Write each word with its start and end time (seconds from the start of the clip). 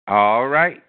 All 0.08 0.49
right. 0.49 0.82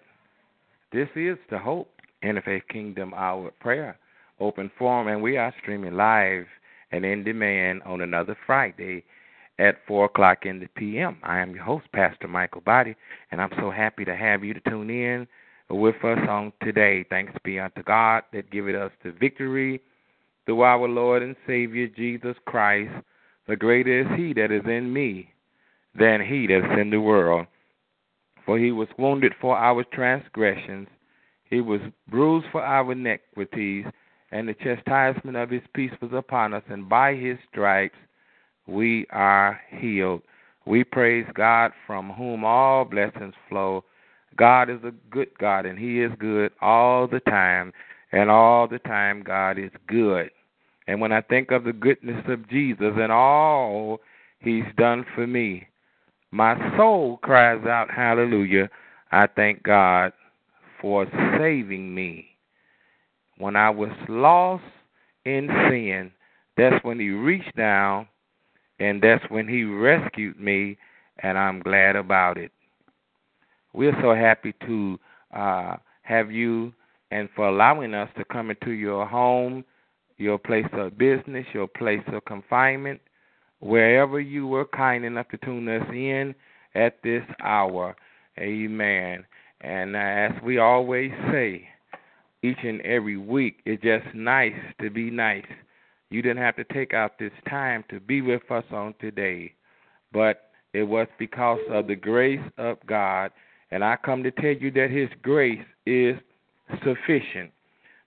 This 0.92 1.08
is 1.14 1.36
the 1.50 1.58
Hope 1.58 1.90
Interfaith 2.24 2.66
Kingdom 2.70 3.12
Hour 3.14 3.50
Prayer 3.60 3.98
Open 4.40 4.70
Forum, 4.78 5.08
and 5.08 5.20
we 5.20 5.36
are 5.36 5.54
streaming 5.60 5.92
live 5.92 6.46
and 6.90 7.04
in 7.04 7.22
demand 7.22 7.82
on 7.82 8.00
another 8.00 8.34
Friday 8.46 9.04
at 9.58 9.76
4 9.86 10.06
o'clock 10.06 10.46
in 10.46 10.58
the 10.58 10.68
p.m. 10.68 11.18
I 11.22 11.40
am 11.40 11.54
your 11.54 11.64
host, 11.64 11.84
Pastor 11.92 12.28
Mikal 12.28 12.64
Boddie, 12.64 12.96
and 13.30 13.42
I'm 13.42 13.52
so 13.58 13.70
happy 13.70 14.06
to 14.06 14.16
have 14.16 14.42
you 14.42 14.54
to 14.54 14.60
tune 14.60 14.88
in 14.88 15.28
with 15.68 16.02
us 16.02 16.26
on 16.26 16.50
today. 16.62 17.04
Thanks 17.10 17.34
be 17.44 17.60
unto 17.60 17.82
God 17.82 18.22
that 18.32 18.50
giveth 18.50 18.74
us 18.74 18.92
the 19.04 19.12
victory 19.12 19.82
through 20.46 20.62
our 20.62 20.88
Lord 20.88 21.22
and 21.22 21.36
Savior 21.46 21.88
Jesus 21.88 22.36
Christ. 22.46 22.94
The 23.46 23.56
greater 23.56 24.00
is 24.00 24.06
He 24.16 24.32
that 24.32 24.50
is 24.50 24.64
in 24.64 24.90
me 24.90 25.28
than 25.98 26.20
he 26.20 26.46
that's 26.46 26.80
in 26.80 26.90
the 26.90 27.00
world. 27.00 27.46
For 28.46 28.58
he 28.58 28.72
was 28.72 28.88
wounded 28.98 29.32
for 29.40 29.56
our 29.56 29.84
transgressions, 29.84 30.88
he 31.44 31.60
was 31.60 31.80
bruised 32.08 32.46
for 32.52 32.62
our 32.62 32.92
iniquities, 32.92 33.84
and 34.32 34.48
the 34.48 34.54
chastisement 34.54 35.36
of 35.36 35.50
his 35.50 35.62
peace 35.74 35.92
was 36.00 36.12
upon 36.12 36.54
us, 36.54 36.62
and 36.68 36.88
by 36.88 37.14
his 37.14 37.36
stripes 37.50 37.96
we 38.66 39.06
are 39.10 39.60
healed. 39.70 40.22
We 40.66 40.84
praise 40.84 41.26
God 41.34 41.72
from 41.86 42.10
whom 42.10 42.44
all 42.44 42.84
blessings 42.84 43.34
flow. 43.48 43.84
God 44.36 44.70
is 44.70 44.78
a 44.84 44.92
good 45.10 45.30
God, 45.38 45.66
and 45.66 45.78
He 45.78 46.00
is 46.00 46.12
good 46.18 46.52
all 46.60 47.08
the 47.08 47.20
time, 47.20 47.72
and 48.12 48.30
all 48.30 48.68
the 48.68 48.78
time 48.78 49.22
God 49.22 49.58
is 49.58 49.70
good. 49.86 50.30
And 50.86 51.00
when 51.00 51.12
I 51.12 51.20
think 51.20 51.50
of 51.50 51.64
the 51.64 51.72
goodness 51.72 52.24
of 52.28 52.48
Jesus 52.48 52.92
and 52.96 53.10
all 53.10 54.00
He's 54.38 54.64
done 54.76 55.04
for 55.14 55.26
me, 55.26 55.66
my 56.30 56.56
soul 56.76 57.18
cries 57.22 57.64
out, 57.66 57.90
Hallelujah. 57.90 58.68
I 59.12 59.26
thank 59.26 59.62
God 59.62 60.12
for 60.80 61.06
saving 61.38 61.94
me. 61.94 62.26
When 63.38 63.56
I 63.56 63.70
was 63.70 63.90
lost 64.08 64.64
in 65.24 65.48
sin, 65.68 66.12
that's 66.56 66.84
when 66.84 67.00
He 67.00 67.10
reached 67.10 67.56
down 67.56 68.06
and 68.78 69.02
that's 69.02 69.24
when 69.28 69.46
He 69.46 69.64
rescued 69.64 70.40
me, 70.40 70.78
and 71.22 71.36
I'm 71.36 71.60
glad 71.60 71.96
about 71.96 72.38
it. 72.38 72.50
We're 73.72 73.96
so 74.00 74.14
happy 74.14 74.54
to 74.66 74.98
uh, 75.34 75.76
have 76.02 76.32
you 76.32 76.72
and 77.10 77.28
for 77.36 77.48
allowing 77.48 77.94
us 77.94 78.08
to 78.16 78.24
come 78.24 78.50
into 78.50 78.70
your 78.70 79.06
home, 79.06 79.64
your 80.16 80.38
place 80.38 80.66
of 80.72 80.96
business, 80.96 81.46
your 81.52 81.66
place 81.66 82.02
of 82.08 82.24
confinement, 82.24 83.00
wherever 83.60 84.20
you 84.20 84.46
were 84.46 84.64
kind 84.64 85.04
enough 85.04 85.28
to 85.28 85.38
tune 85.38 85.68
us 85.68 85.86
in 85.90 86.34
at 86.74 87.02
this 87.02 87.22
hour. 87.42 87.94
Amen. 88.38 89.24
And 89.60 89.96
as 89.96 90.32
we 90.42 90.58
always 90.58 91.10
say, 91.30 91.68
each 92.42 92.58
and 92.62 92.80
every 92.80 93.18
week, 93.18 93.58
it's 93.66 93.82
just 93.82 94.14
nice 94.14 94.54
to 94.80 94.90
be 94.90 95.10
nice. 95.10 95.44
You 96.08 96.22
didn't 96.22 96.42
have 96.42 96.56
to 96.56 96.64
take 96.64 96.94
out 96.94 97.18
this 97.18 97.32
time 97.48 97.84
to 97.90 98.00
be 98.00 98.22
with 98.22 98.50
us 98.50 98.64
on 98.72 98.94
today, 99.00 99.52
but 100.12 100.50
it 100.72 100.84
was 100.84 101.06
because 101.18 101.60
of 101.70 101.86
the 101.86 101.96
grace 101.96 102.40
of 102.56 102.78
God. 102.86 103.30
And 103.70 103.84
I 103.84 103.96
come 104.02 104.22
to 104.22 104.30
tell 104.30 104.54
you 104.54 104.70
that 104.72 104.90
His 104.90 105.08
grace 105.22 105.60
is 105.86 106.16
sufficient. 106.84 107.50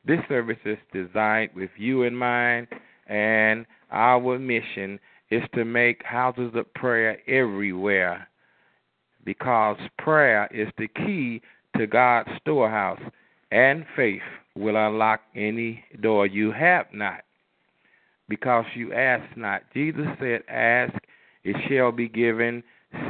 This 0.06 0.20
service 0.28 0.58
is 0.66 0.78
designed 0.92 1.52
with 1.56 1.70
you 1.78 2.04
in 2.04 2.16
mind, 2.16 2.68
and 3.08 3.66
our 3.92 4.40
mission 4.40 5.00
is 5.34 5.44
to 5.56 5.66
make 5.66 6.04
houses 6.04 6.52
of 6.56 6.74
prayer 6.74 7.18
everywhere 7.28 8.28
because 9.26 9.78
prayer 9.98 10.48
is 10.54 10.68
the 10.78 10.88
key 10.88 11.42
to 11.78 11.88
God's 11.88 12.30
storehouse, 12.42 13.02
and 13.52 13.86
faith 13.96 14.22
will 14.56 14.76
unlock 14.76 15.22
any 15.36 15.84
door 16.02 16.28
you 16.28 16.52
have 16.52 16.86
not 16.94 17.22
because 18.30 18.66
you 18.76 18.94
ask 18.94 19.24
not. 19.36 19.64
Jesus 19.74 20.08
said, 20.20 20.42
Ask, 20.48 20.94
it 21.44 21.56
shall 21.70 21.92
be 21.92 22.08
given, 22.08 22.64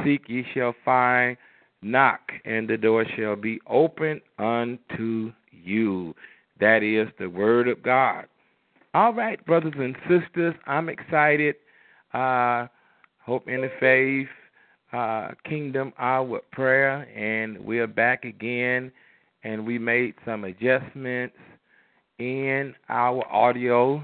seek, 0.04 0.22
ye 0.28 0.44
shall 0.54 0.74
find, 0.84 1.36
knock, 1.82 2.20
and 2.44 2.68
the 2.68 2.76
door 2.76 3.04
shall 3.16 3.36
be 3.36 3.60
opened 3.66 4.20
unto 4.38 5.32
you. 5.50 6.14
That 6.60 6.82
is 6.82 7.08
the 7.18 7.28
word 7.28 7.68
of 7.68 7.82
God. 7.82 8.26
All 8.92 9.12
right, 9.12 9.44
brothers 9.44 9.74
and 9.76 9.96
sisters, 10.08 10.54
I'm 10.66 10.88
excited. 10.88 11.56
Uh, 12.14 12.68
Hope 13.24 13.48
in 13.48 13.62
the 13.62 13.70
Faith 13.80 14.28
uh, 14.92 15.32
Kingdom 15.48 15.92
Hour 15.98 16.42
Prayer, 16.52 17.08
and 17.12 17.58
we're 17.58 17.88
back 17.88 18.24
again. 18.24 18.92
And 19.42 19.66
we 19.66 19.78
made 19.78 20.14
some 20.24 20.44
adjustments 20.44 21.34
in 22.20 22.72
our 22.88 23.26
audio 23.32 24.00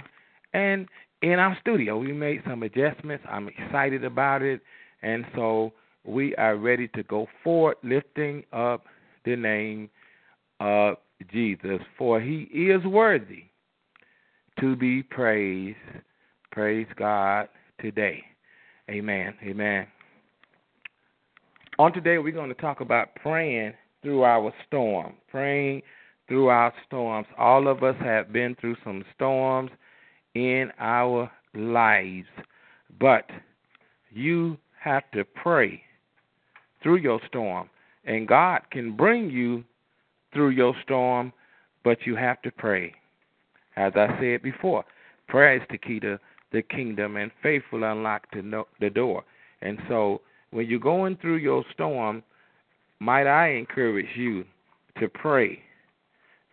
and 0.53 0.89
in 1.23 1.35
our 1.39 1.57
studio. 1.61 1.99
We 1.99 2.13
made 2.13 2.43
some 2.49 2.65
adjustments. 2.65 3.25
I'm 3.31 3.49
excited 3.49 4.05
about 4.05 4.43
it. 4.43 4.61
And 5.03 5.25
so 5.37 5.73
we 6.05 6.35
are 6.35 6.57
ready 6.57 6.89
to 6.89 7.05
go 7.05 7.29
forward, 7.45 7.77
lifting 7.85 8.43
up 8.53 8.87
the 9.25 9.37
name 9.37 9.89
of 10.59 10.97
Jesus, 11.33 11.81
for 11.97 12.21
he 12.21 12.49
is 12.53 12.85
worthy 12.85 13.45
to 14.59 14.75
be 14.75 15.05
praised. 15.05 15.79
Praise 16.51 16.89
God 16.99 17.49
today. 17.81 18.23
Amen. 18.91 19.35
Amen. 19.43 19.87
On 21.79 21.93
today, 21.93 22.19
we're 22.19 22.33
going 22.33 22.49
to 22.49 22.61
talk 22.61 22.81
about 22.81 23.15
praying 23.17 23.73
through 24.03 24.23
our 24.23 24.53
storm. 24.67 25.15
Praying 25.31 25.83
through 26.29 26.49
our 26.49 26.73
storms. 26.87 27.27
All 27.39 27.69
of 27.69 27.83
us 27.83 27.97
have 28.01 28.33
been 28.33 28.57
through 28.61 28.77
some 28.85 29.05
storms 29.15 29.71
in 30.35 30.71
our 30.79 31.31
lives, 31.55 32.29
but 33.01 33.29
you 34.11 34.57
have 34.79 35.03
to 35.13 35.25
pray 35.25 35.83
through 36.83 36.97
your 36.97 37.21
storm. 37.27 37.69
And 38.05 38.29
God 38.29 38.63
can 38.71 38.97
bring 38.97 39.31
you 39.31 39.65
through 40.33 40.51
your 40.51 40.75
storm, 40.83 41.33
but 41.85 41.99
you 42.07 42.17
have 42.17 42.41
to 42.43 42.51
pray. 42.51 42.95
As 43.77 43.93
I 43.97 44.19
said 44.21 44.43
before, 44.43 44.85
prayer 45.29 45.57
is 45.57 45.63
the 45.71 45.79
key 45.79 46.01
to 46.01 46.19
the 46.53 46.63
kingdom, 46.63 47.17
and 47.17 47.31
faith 47.43 47.63
will 47.73 47.85
unlock 47.85 48.27
the 48.33 48.91
door. 48.91 49.25
And 49.63 49.79
so, 49.89 50.21
when 50.51 50.67
you're 50.67 50.81
going 50.81 51.17
through 51.17 51.37
your 51.37 51.65
storm, 51.73 52.23
might 52.99 53.27
I 53.27 53.51
encourage 53.51 54.17
you 54.17 54.45
to 54.99 55.09
pray 55.09 55.61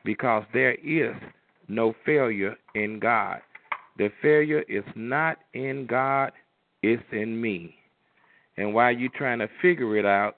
because 0.05 0.44
there 0.53 0.75
is 0.75 1.15
no 1.67 1.94
failure 2.05 2.55
in 2.75 2.99
God. 2.99 3.41
The 3.97 4.09
failure 4.21 4.63
is 4.69 4.83
not 4.95 5.38
in 5.53 5.88
God, 5.88 6.31
it's 6.83 7.03
in 7.11 7.41
me. 7.41 7.75
And 8.57 8.73
while 8.73 8.91
you're 8.91 9.09
trying 9.15 9.39
to 9.39 9.49
figure 9.61 9.97
it 9.97 10.05
out, 10.05 10.35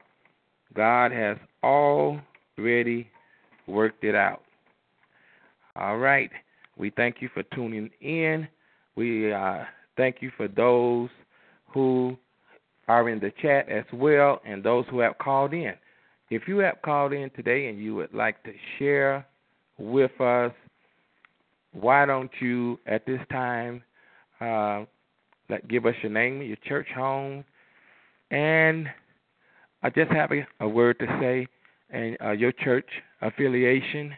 God 0.74 1.12
has 1.12 1.38
already 1.64 3.10
worked 3.68 4.04
it 4.04 4.16
out. 4.16 4.42
All 5.76 5.98
right. 5.98 6.32
We 6.78 6.90
thank 6.90 7.22
you 7.22 7.30
for 7.34 7.44
tuning 7.56 7.90
in. 8.02 8.48
We 9.00 9.32
uh, 9.32 9.60
thank 9.96 10.18
you 10.20 10.30
for 10.36 10.50
those 10.50 11.08
who 11.74 12.18
are 12.90 13.08
in 13.08 13.22
the 13.22 13.32
chat 13.42 13.70
as 13.70 13.86
well 13.94 14.42
and 14.46 14.62
those 14.62 14.84
who 14.90 15.00
have 15.00 15.18
called 15.20 15.54
in. 15.54 15.72
If 16.30 16.50
you 16.50 16.58
have 16.58 16.82
called 16.84 17.14
in 17.14 17.30
today 17.30 17.70
and 17.70 17.80
you 17.80 17.96
would 17.96 18.14
like 18.14 18.44
to 18.44 18.52
share 18.78 19.26
with 19.78 20.12
us, 20.20 20.52
why 21.72 22.06
don't 22.06 22.30
you 22.42 22.78
at 22.88 23.06
this 23.06 23.22
time 23.32 23.82
uh, 24.42 24.84
give 25.70 25.86
us 25.86 25.96
your 26.04 26.12
name, 26.12 26.42
your 26.42 26.58
church 26.66 26.90
home, 26.94 27.46
and 28.32 28.90
I 29.82 29.92
just 29.92 30.12
have 30.12 30.34
a, 30.34 30.46
a 30.60 30.68
word 30.68 31.00
to 31.00 31.06
say, 31.22 31.48
and 31.90 32.18
uh, 32.22 32.32
your 32.32 32.52
church 32.52 32.90
affiliation, 33.22 34.14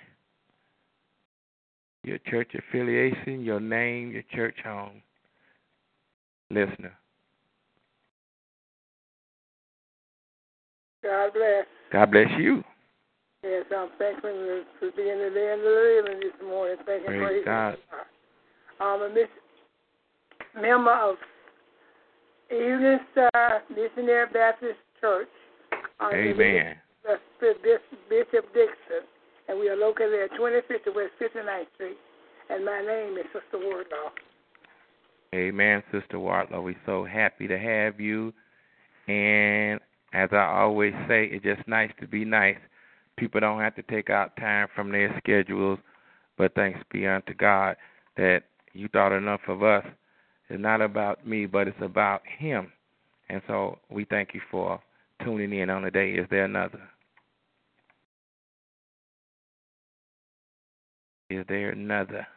your 2.03 2.17
church 2.29 2.51
affiliation, 2.55 3.43
your 3.43 3.60
name, 3.60 4.12
your 4.12 4.24
church 4.34 4.55
home. 4.63 5.01
Listener. 6.50 6.93
God 11.03 11.34
bless. 11.34 11.65
God 11.91 12.12
bless 12.12 12.27
you. 12.38 12.63
Yes, 13.43 13.65
I'm 13.75 13.89
thankful 13.98 14.63
for 14.79 14.91
being 14.96 15.10
in 15.10 15.17
the 15.17 15.39
land 15.39 15.62
of 15.62 15.65
the 15.65 16.03
living 16.05 16.20
this 16.20 16.48
morning. 16.48 16.77
Thanking 16.86 17.08
praise, 17.08 17.43
praise 17.43 17.46
God. 17.46 17.77
I'm 18.79 19.01
a 19.01 19.10
miss, 19.10 19.27
member 20.55 20.93
of 20.93 21.15
Evening 22.51 23.00
Star 23.12 23.29
uh, 23.34 23.60
Missionary 23.70 24.27
Baptist 24.31 24.77
Church. 25.00 25.29
Amen. 26.01 26.75
Uh, 27.10 27.15
Bishop 27.41 28.46
Dixon, 28.53 29.08
and 29.51 29.60
we 29.60 29.67
are 29.67 29.75
located 29.75 30.13
at 30.13 30.38
2050 30.38 30.91
West 30.91 31.12
59th 31.20 31.65
Street. 31.75 31.98
And 32.50 32.63
my 32.63 32.81
name 32.81 33.17
is 33.17 33.25
Sister 33.34 33.60
Wardlaw. 33.62 34.12
Amen, 35.36 35.84
Sister 35.91 36.20
Wardlaw. 36.20 36.62
We're 36.62 36.75
so 36.86 37.03
happy 37.03 37.50
to 37.50 37.60
have 37.60 38.00
you. 38.00 38.31
And 39.10 39.81
as 40.13 40.29
I 40.31 40.46
always 40.46 40.93
say, 41.05 41.25
it's 41.25 41.43
just 41.43 41.67
nice 41.67 41.91
to 42.00 42.08
be 42.08 42.24
nice. 42.24 42.55
People 43.17 43.41
don't 43.41 43.60
have 43.60 43.75
to 43.75 43.84
take 43.84 44.10
out 44.10 44.38
time 44.38 44.70
from 44.74 44.89
their 44.89 45.13
schedules, 45.17 45.79
but 46.38 46.55
thanks 46.55 46.79
be 46.89 47.05
unto 47.05 47.34
God 47.34 47.75
that 48.15 48.43
you 48.72 48.88
thought 48.88 49.12
enough 49.12 49.41
of 49.50 49.63
us. 49.63 49.84
It's 50.50 50.62
not 50.62 50.81
about 50.81 51.27
me, 51.27 51.46
but 51.46 51.67
it's 51.67 51.77
about 51.81 52.22
Him. 52.39 52.72
And 53.27 53.41
so 53.48 53.79
we 53.89 54.05
thank 54.05 54.34
you 54.34 54.41
for 54.50 54.79
tuning 55.25 55.51
in 55.51 55.70
on 55.70 55.84
the 55.84 55.91
day. 55.91 56.12
Is 56.12 56.27
there 56.29 56.46
another? 56.46 56.81
Is 61.31 61.45
there 61.47 61.69
another? 61.69 62.27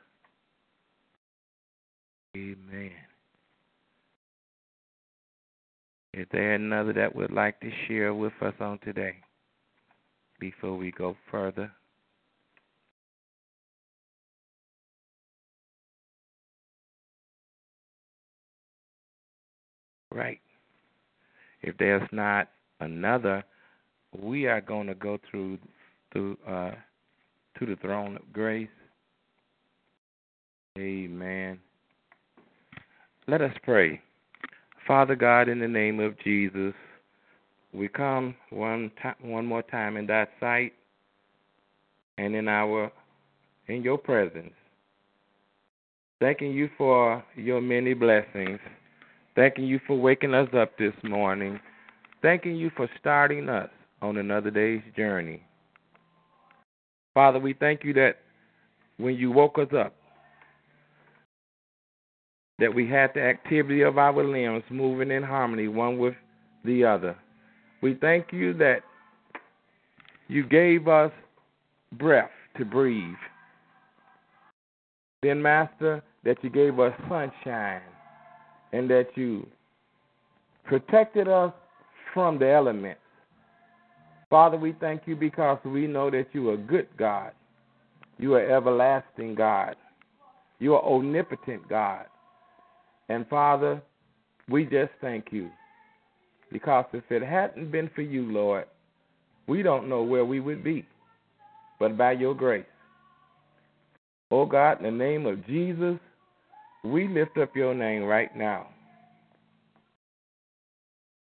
Amen. 2.36 2.92
Is 6.12 6.28
there 6.30 6.54
another 6.54 6.92
that 6.92 7.16
would 7.16 7.32
like 7.32 7.58
to 7.58 7.70
share 7.88 8.14
with 8.14 8.34
us 8.40 8.54
on 8.60 8.78
today 8.84 9.16
before 10.38 10.76
we 10.76 10.92
go 10.92 11.16
further? 11.28 11.72
Right. 20.12 20.40
If 21.62 21.76
there's 21.78 22.08
not 22.12 22.48
another, 22.78 23.42
we 24.16 24.46
are 24.46 24.60
going 24.60 24.86
to 24.86 24.94
go 24.94 25.18
through 25.28 25.58
through 26.12 26.38
uh, 26.46 26.70
to 27.58 27.66
the 27.66 27.74
throne 27.82 28.14
of 28.14 28.32
grace. 28.32 28.68
Amen. 30.76 31.60
Let 33.28 33.40
us 33.40 33.52
pray. 33.62 34.00
Father 34.88 35.14
God, 35.14 35.48
in 35.48 35.60
the 35.60 35.68
name 35.68 36.00
of 36.00 36.18
Jesus, 36.18 36.74
we 37.72 37.86
come 37.86 38.34
one 38.50 38.90
time, 39.00 39.14
one 39.22 39.46
more 39.46 39.62
time 39.62 39.96
in 39.96 40.08
Thy 40.08 40.26
sight 40.40 40.72
and 42.18 42.34
in 42.34 42.48
our 42.48 42.90
in 43.68 43.84
Your 43.84 43.96
presence, 43.96 44.52
thanking 46.18 46.50
You 46.50 46.68
for 46.76 47.22
Your 47.36 47.60
many 47.60 47.94
blessings, 47.94 48.58
thanking 49.36 49.66
You 49.66 49.78
for 49.86 49.96
waking 49.96 50.34
us 50.34 50.48
up 50.56 50.76
this 50.76 50.94
morning, 51.04 51.60
thanking 52.20 52.56
You 52.56 52.72
for 52.76 52.90
starting 52.98 53.48
us 53.48 53.70
on 54.02 54.16
another 54.16 54.50
day's 54.50 54.82
journey. 54.96 55.44
Father, 57.14 57.38
we 57.38 57.52
thank 57.52 57.84
You 57.84 57.92
that 57.92 58.16
when 58.96 59.14
You 59.14 59.30
woke 59.30 59.56
us 59.60 59.72
up, 59.72 59.94
that 62.58 62.72
we 62.72 62.88
had 62.88 63.10
the 63.14 63.22
activity 63.22 63.82
of 63.82 63.98
our 63.98 64.24
limbs 64.24 64.62
moving 64.70 65.10
in 65.10 65.22
harmony 65.22 65.68
one 65.68 65.98
with 65.98 66.14
the 66.64 66.84
other. 66.84 67.16
We 67.82 67.94
thank 67.94 68.32
you 68.32 68.52
that 68.54 68.80
you 70.28 70.46
gave 70.46 70.88
us 70.88 71.12
breath 71.92 72.30
to 72.56 72.64
breathe. 72.64 73.14
Then, 75.22 75.42
Master, 75.42 76.02
that 76.24 76.42
you 76.42 76.50
gave 76.50 76.78
us 76.78 76.92
sunshine 77.08 77.82
and 78.72 78.88
that 78.90 79.08
you 79.14 79.46
protected 80.64 81.28
us 81.28 81.52
from 82.12 82.38
the 82.38 82.50
elements. 82.50 83.00
Father, 84.30 84.56
we 84.56 84.74
thank 84.80 85.02
you 85.06 85.16
because 85.16 85.58
we 85.64 85.86
know 85.86 86.10
that 86.10 86.26
you 86.32 86.50
are 86.50 86.56
good 86.56 86.88
God. 86.98 87.32
You 88.18 88.34
are 88.34 88.56
everlasting 88.56 89.34
God. 89.34 89.76
You 90.58 90.74
are 90.74 90.84
omnipotent 90.84 91.68
God. 91.68 92.06
And 93.08 93.26
Father, 93.28 93.82
we 94.48 94.64
just 94.64 94.92
thank 95.00 95.26
you. 95.30 95.50
Because 96.52 96.86
if 96.92 97.04
it 97.10 97.22
hadn't 97.22 97.70
been 97.70 97.90
for 97.94 98.02
you, 98.02 98.30
Lord, 98.30 98.66
we 99.46 99.62
don't 99.62 99.88
know 99.88 100.02
where 100.02 100.24
we 100.24 100.40
would 100.40 100.62
be. 100.62 100.86
But 101.78 101.98
by 101.98 102.12
your 102.12 102.34
grace. 102.34 102.64
Oh 104.30 104.46
God, 104.46 104.78
in 104.78 104.84
the 104.84 104.90
name 104.90 105.26
of 105.26 105.46
Jesus, 105.46 105.98
we 106.84 107.08
lift 107.08 107.38
up 107.38 107.54
your 107.54 107.74
name 107.74 108.04
right 108.04 108.34
now. 108.36 108.68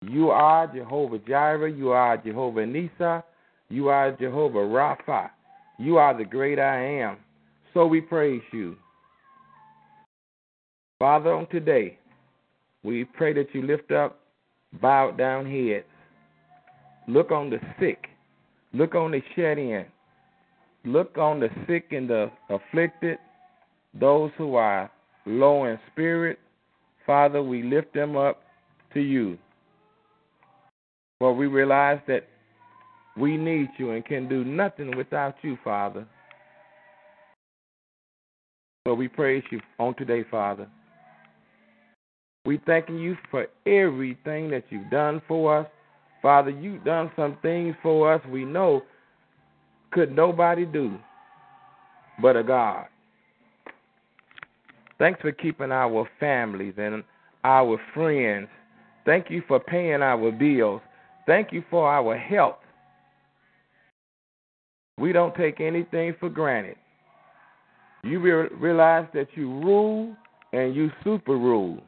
You 0.03 0.31
are 0.31 0.67
Jehovah 0.67 1.19
Jireh. 1.19 1.71
You 1.71 1.91
are 1.91 2.17
Jehovah 2.17 2.65
Nissi. 2.65 3.23
You 3.69 3.89
are 3.89 4.13
Jehovah 4.13 4.59
Rapha. 4.59 5.31
You 5.79 5.99
are 5.99 6.17
the 6.17 6.25
great 6.25 6.59
I 6.59 6.83
am. 7.01 7.19
So 7.75 7.87
we 7.87 8.01
praise 8.01 8.43
you. 8.53 8.77
Father, 10.99 11.33
on 11.33 11.47
today, 11.49 11.97
we 12.83 13.05
pray 13.05 13.33
that 13.33 13.55
you 13.55 13.63
lift 13.63 13.93
up 13.93 14.19
bowed 14.83 15.17
down 15.17 15.47
heads. 15.47 15.85
Look 17.07 17.31
on 17.31 17.51
the 17.51 17.59
sick. 17.79 18.07
Look 18.73 18.97
on 18.97 19.13
the 19.13 19.23
shed 19.37 19.59
in. 19.59 19.87
Look 20.85 21.17
on 21.17 21.39
the 21.39 21.49
sick 21.67 21.93
and 21.93 22.11
the 22.11 22.31
afflicted, 22.51 23.19
those 23.95 24.31
who 24.37 24.57
are 24.57 24.91
low 25.25 25.65
in 25.65 25.79
spirit. 25.93 26.39
Father, 27.07 27.43
we 27.43 27.63
lift 27.63 27.95
them 27.95 28.17
up 28.17 28.43
to 28.95 29.01
you. 29.01 29.39
For 31.21 31.33
we 31.33 31.47
realize 31.47 32.01
that 32.09 32.29
we 33.17 33.37
need 33.37 33.69
you 33.79 33.93
and 33.93 34.05
can 34.05 34.29
do 34.29 34.45
nothing 34.45 34.97
without 34.97 35.37
you, 35.43 35.59
Father. 35.63 36.07
So 38.87 38.95
we 38.95 39.09
praise 39.09 39.43
you 39.51 39.61
on 39.79 39.95
today, 39.95 40.25
Father. 40.31 40.69
We 42.45 42.61
thanking 42.67 42.99
you 42.99 43.17
for 43.31 43.47
everything 43.67 44.51
that 44.51 44.65
you've 44.71 44.91
done 44.91 45.21
for 45.29 45.61
us. 45.61 45.67
Father, 46.23 46.51
you've 46.51 46.85
done 46.85 47.11
some 47.15 47.37
things 47.43 47.75
for 47.83 48.13
us 48.13 48.21
we 48.31 48.45
know 48.45 48.83
could 49.91 50.15
nobody 50.15 50.65
do 50.65 50.99
but 52.21 52.37
a 52.37 52.43
God. 52.43 52.87
Thanks 54.99 55.21
for 55.21 55.31
keeping 55.31 55.71
our 55.71 56.09
families 56.19 56.75
and 56.77 57.05
our 57.45 57.81
friends. 57.95 58.49
Thank 59.07 59.31
you 59.31 59.43
for 59.47 59.61
paying 59.61 60.03
our 60.03 60.33
bills. 60.33 60.83
Thank 61.27 61.53
you 61.53 61.63
for 61.71 61.89
our 61.89 62.17
health. 62.17 62.59
We 64.99 65.13
don't 65.13 65.35
take 65.37 65.61
anything 65.61 66.15
for 66.19 66.29
granted. 66.29 66.77
You 68.03 68.21
realize 68.21 69.07
that 69.15 69.29
you 69.35 69.49
rule 69.49 70.17
and 70.53 70.75
you 70.75 70.91
super 71.05 71.37
rule. 71.37 71.81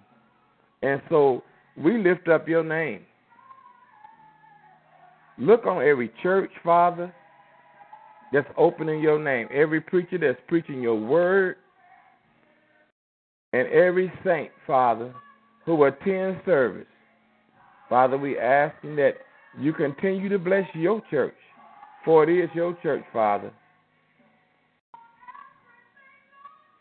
And 0.82 1.00
so 1.08 1.42
we 1.76 1.99
lift 1.99 2.28
up 2.28 2.49
your 2.49 2.64
name. 2.64 3.02
Look 5.38 5.66
on 5.66 5.82
every 5.82 6.12
church, 6.22 6.50
Father, 6.62 7.12
that's 8.32 8.49
opening 8.56 9.00
your 9.00 9.18
name, 9.18 9.49
every 9.52 9.80
preacher 9.80 10.18
that's 10.18 10.40
preaching 10.49 10.82
your 10.82 10.99
word, 10.99 11.56
and 13.52 13.66
every 13.68 14.12
saint, 14.25 14.50
Father, 14.66 15.12
who 15.64 15.84
attends 15.84 16.38
service. 16.44 16.87
Father, 17.88 18.16
we 18.16 18.38
asking 18.38 18.96
that 18.96 19.14
you 19.58 19.72
continue 19.72 20.28
to 20.28 20.38
bless 20.38 20.64
your 20.75 21.02
church, 21.10 21.34
for 22.04 22.22
it 22.22 22.44
is 22.44 22.50
your 22.54 22.76
church, 22.82 23.02
Father. 23.12 23.50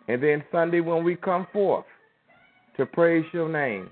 And 0.08 0.22
then 0.22 0.44
Sunday, 0.52 0.82
when 0.82 1.04
we 1.04 1.16
come 1.16 1.48
forth 1.52 1.86
to 2.80 2.86
praise 2.86 3.26
your 3.34 3.50
name, 3.50 3.90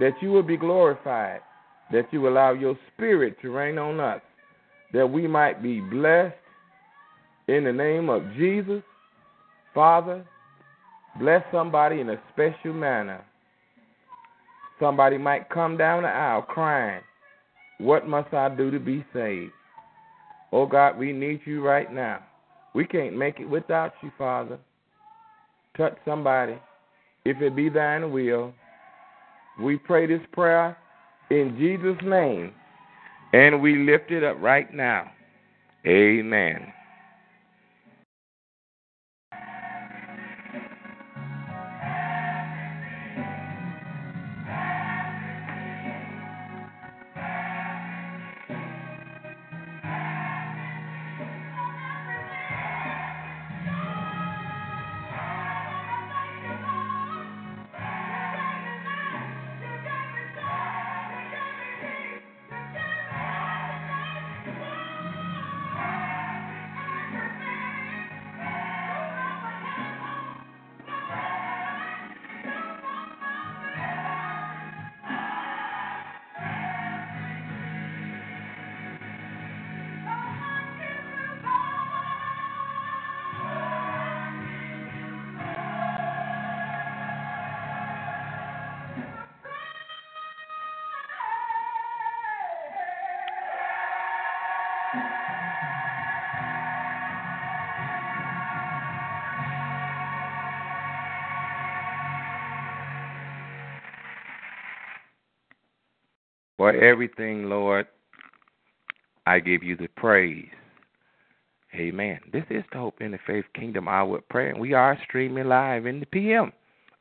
that 0.00 0.14
you 0.20 0.30
will 0.32 0.42
be 0.42 0.56
glorified, 0.56 1.40
that 1.92 2.12
you 2.12 2.28
allow 2.28 2.52
your 2.52 2.76
spirit 2.92 3.36
to 3.40 3.50
reign 3.50 3.78
on 3.78 4.00
us, 4.00 4.20
that 4.92 5.06
we 5.06 5.28
might 5.28 5.62
be 5.62 5.80
blessed 5.80 6.34
in 7.46 7.62
the 7.62 7.72
name 7.72 8.08
of 8.08 8.22
Jesus. 8.36 8.82
Father, 9.72 10.26
bless 11.20 11.44
somebody 11.52 12.00
in 12.00 12.10
a 12.10 12.20
special 12.32 12.74
manner. 12.74 13.24
Somebody 14.80 15.16
might 15.16 15.48
come 15.48 15.76
down 15.76 16.02
the 16.02 16.08
aisle 16.08 16.42
crying, 16.42 17.00
What 17.78 18.08
must 18.08 18.34
I 18.34 18.48
do 18.48 18.72
to 18.72 18.80
be 18.80 19.04
saved? 19.14 19.52
Oh 20.50 20.66
God, 20.66 20.98
we 20.98 21.12
need 21.12 21.40
you 21.44 21.64
right 21.64 21.92
now. 21.92 22.24
We 22.74 22.86
can't 22.86 23.16
make 23.16 23.38
it 23.38 23.48
without 23.48 23.92
you, 24.02 24.10
Father. 24.18 24.58
Touch 25.76 25.96
somebody, 26.04 26.56
if 27.24 27.40
it 27.40 27.56
be 27.56 27.68
thine 27.68 28.12
will. 28.12 28.52
We 29.60 29.76
pray 29.76 30.06
this 30.06 30.20
prayer 30.32 30.76
in 31.30 31.56
Jesus' 31.58 32.02
name, 32.04 32.52
and 33.32 33.62
we 33.62 33.76
lift 33.76 34.10
it 34.10 34.24
up 34.24 34.36
right 34.40 34.72
now. 34.72 35.10
Amen. 35.86 36.72
For 106.64 106.72
everything, 106.72 107.50
Lord, 107.50 107.86
I 109.26 109.38
give 109.40 109.62
you 109.62 109.76
the 109.76 109.88
praise. 109.88 110.48
Amen. 111.74 112.20
This 112.32 112.44
is 112.48 112.64
the 112.72 112.78
Hope 112.78 113.00
Interfaith 113.00 113.44
Kingdom 113.54 113.86
Hour 113.86 114.22
Prayer, 114.30 114.50
and 114.50 114.60
we 114.60 114.72
are 114.72 114.98
streaming 115.06 115.48
live 115.48 115.84
in 115.84 116.00
the 116.00 116.06
PM 116.06 116.52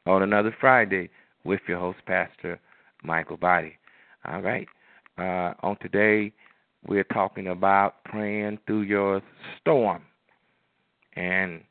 on 0.05 0.23
another 0.23 0.53
Friday 0.59 1.09
with 1.45 1.61
your 1.67 1.79
host, 1.79 1.99
Pastor 2.05 2.59
Mikal 3.05 3.39
Boddie. 3.39 3.77
All 4.25 4.41
right. 4.41 4.67
Uh, 5.17 5.53
on 5.61 5.77
today, 5.79 6.33
we're 6.87 7.03
talking 7.05 7.47
about 7.47 8.03
praying 8.03 8.59
through 8.65 8.81
your 8.81 9.21
storm. 9.59 10.01
And 11.15 11.63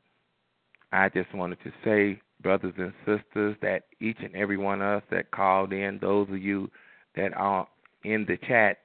I 0.93 1.09
just 1.09 1.35
wanted 1.35 1.59
to 1.65 1.73
say, 1.85 2.21
brothers 2.43 2.75
and 2.79 2.93
sisters, 3.07 3.57
that 3.63 3.85
each 4.01 4.19
and 4.21 4.35
every 4.35 4.57
one 4.57 4.81
of 4.83 4.99
us 4.99 5.03
that 5.11 5.31
called 5.31 5.73
in, 5.73 5.99
those 6.01 6.29
of 6.29 6.39
you 6.39 6.71
that 7.17 7.35
are 7.37 7.67
in 8.05 8.25
the 8.27 8.37
chat, 8.47 8.79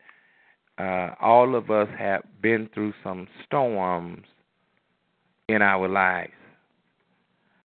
uh, 0.78 1.16
all 1.20 1.56
of 1.56 1.72
us 1.72 1.88
have 1.98 2.24
been 2.42 2.70
through 2.74 2.94
some 3.04 3.28
storms 3.46 4.24
in 5.48 5.62
our 5.62 5.88
lives. 5.88 6.34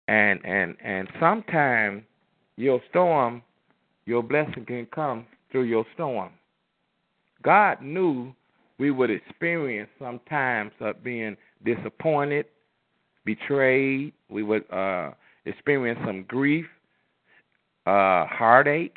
And 0.08 0.44
and 0.44 0.76
and 0.84 1.08
sometimes 1.20 2.02
your 2.56 2.80
storm, 2.90 3.42
your 4.06 4.22
blessing 4.22 4.66
can 4.66 4.86
come 4.86 5.24
through 5.50 5.62
your 5.62 5.86
storm. 5.94 6.30
God 7.42 7.80
knew 7.80 8.34
we 8.80 8.90
would 8.90 9.10
experience 9.10 9.90
sometimes 9.98 10.72
of 10.80 11.04
being 11.04 11.36
disappointed, 11.66 12.46
betrayed. 13.26 14.14
We 14.30 14.42
would 14.42 14.64
uh, 14.72 15.10
experience 15.44 16.00
some 16.06 16.24
grief, 16.26 16.64
uh, 17.86 18.24
heartache. 18.24 18.96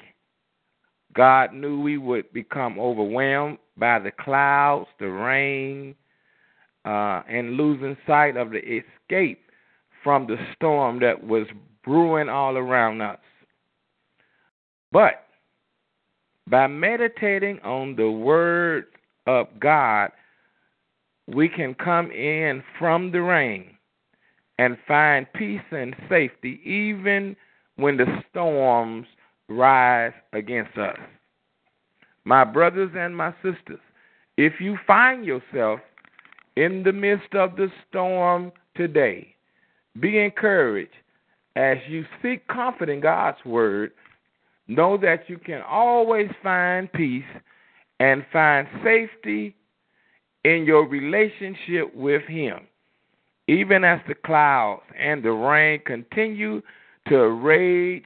God 1.13 1.53
knew 1.53 1.81
we 1.81 1.97
would 1.97 2.31
become 2.31 2.79
overwhelmed 2.79 3.57
by 3.75 3.99
the 3.99 4.11
clouds, 4.11 4.87
the 5.01 5.09
rain, 5.09 5.95
uh, 6.85 7.23
and 7.29 7.57
losing 7.57 7.97
sight 8.07 8.37
of 8.37 8.51
the 8.51 8.59
escape 8.59 9.51
from 10.01 10.27
the 10.27 10.37
storm 10.55 11.01
that 11.01 11.21
was 11.21 11.45
brewing 11.83 12.29
all 12.29 12.55
around 12.55 13.01
us. 13.01 13.19
But 14.93 15.25
by 16.49 16.67
meditating 16.67 17.59
on 17.59 17.97
the 17.97 18.09
Word 18.09 18.85
of 19.27 19.47
God, 19.59 20.11
we 21.27 21.47
can 21.47 21.73
come 21.73 22.11
in 22.11 22.63
from 22.77 23.11
the 23.11 23.21
rain 23.21 23.77
and 24.59 24.77
find 24.87 25.25
peace 25.33 25.61
and 25.71 25.95
safety 26.09 26.59
even 26.63 27.35
when 27.77 27.97
the 27.97 28.05
storms 28.29 29.07
rise 29.49 30.13
against 30.33 30.77
us. 30.77 30.97
My 32.25 32.43
brothers 32.43 32.91
and 32.95 33.15
my 33.15 33.33
sisters, 33.43 33.79
if 34.37 34.53
you 34.59 34.77
find 34.85 35.25
yourself 35.25 35.79
in 36.55 36.83
the 36.83 36.93
midst 36.93 37.33
of 37.33 37.55
the 37.55 37.69
storm 37.89 38.51
today, 38.75 39.35
be 39.99 40.19
encouraged 40.19 40.91
as 41.55 41.77
you 41.87 42.05
seek 42.21 42.47
comfort 42.47 42.89
in 42.89 42.99
God's 42.99 43.43
word. 43.45 43.91
Know 44.67 44.97
that 44.97 45.29
you 45.29 45.37
can 45.37 45.61
always 45.61 46.29
find 46.41 46.91
peace 46.93 47.23
and 48.03 48.25
find 48.33 48.67
safety 48.83 49.55
in 50.43 50.65
your 50.65 50.85
relationship 50.85 51.95
with 51.95 52.21
Him, 52.23 52.67
even 53.47 53.85
as 53.85 54.01
the 54.09 54.13
clouds 54.13 54.81
and 54.99 55.23
the 55.23 55.31
rain 55.31 55.79
continue 55.85 56.61
to 57.07 57.17
rage 57.29 58.03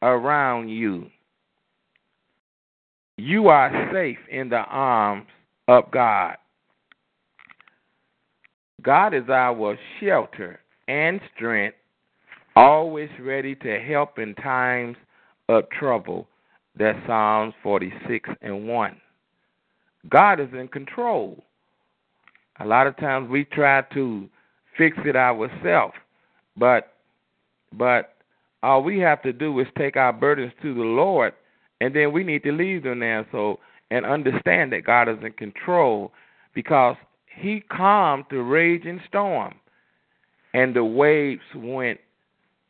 around 0.00 0.68
you. 0.68 1.10
You 3.16 3.48
are 3.48 3.90
safe 3.92 4.18
in 4.30 4.48
the 4.48 4.62
arms 4.70 5.26
of 5.66 5.90
God. 5.90 6.36
God 8.80 9.12
is 9.12 9.28
our 9.28 9.76
shelter 9.98 10.60
and 10.86 11.20
strength, 11.34 11.76
always 12.54 13.10
ready 13.20 13.56
to 13.56 13.80
help 13.80 14.20
in 14.20 14.36
times 14.36 14.96
of 15.48 15.68
trouble. 15.70 16.28
That's 16.78 16.98
Psalms 17.08 17.54
46 17.64 18.30
and 18.40 18.68
1. 18.68 18.96
God 20.08 20.40
is 20.40 20.48
in 20.52 20.68
control. 20.68 21.42
A 22.60 22.66
lot 22.66 22.86
of 22.86 22.96
times 22.96 23.28
we 23.30 23.44
try 23.44 23.82
to 23.94 24.28
fix 24.76 24.96
it 25.04 25.16
ourselves, 25.16 25.94
but 26.56 26.94
but 27.72 28.16
all 28.62 28.82
we 28.82 28.98
have 28.98 29.22
to 29.22 29.32
do 29.32 29.58
is 29.58 29.66
take 29.76 29.96
our 29.96 30.12
burdens 30.12 30.52
to 30.62 30.74
the 30.74 30.80
Lord, 30.80 31.32
and 31.80 31.94
then 31.94 32.12
we 32.12 32.22
need 32.22 32.42
to 32.44 32.52
leave 32.52 32.82
them 32.82 33.00
there. 33.00 33.26
So 33.32 33.58
and 33.90 34.06
understand 34.06 34.72
that 34.72 34.84
God 34.84 35.08
is 35.08 35.18
in 35.22 35.32
control, 35.32 36.12
because 36.54 36.96
He 37.34 37.60
calmed 37.60 38.24
the 38.30 38.38
raging 38.38 39.00
storm, 39.08 39.54
and 40.54 40.74
the 40.74 40.84
waves 40.84 41.42
went 41.54 42.00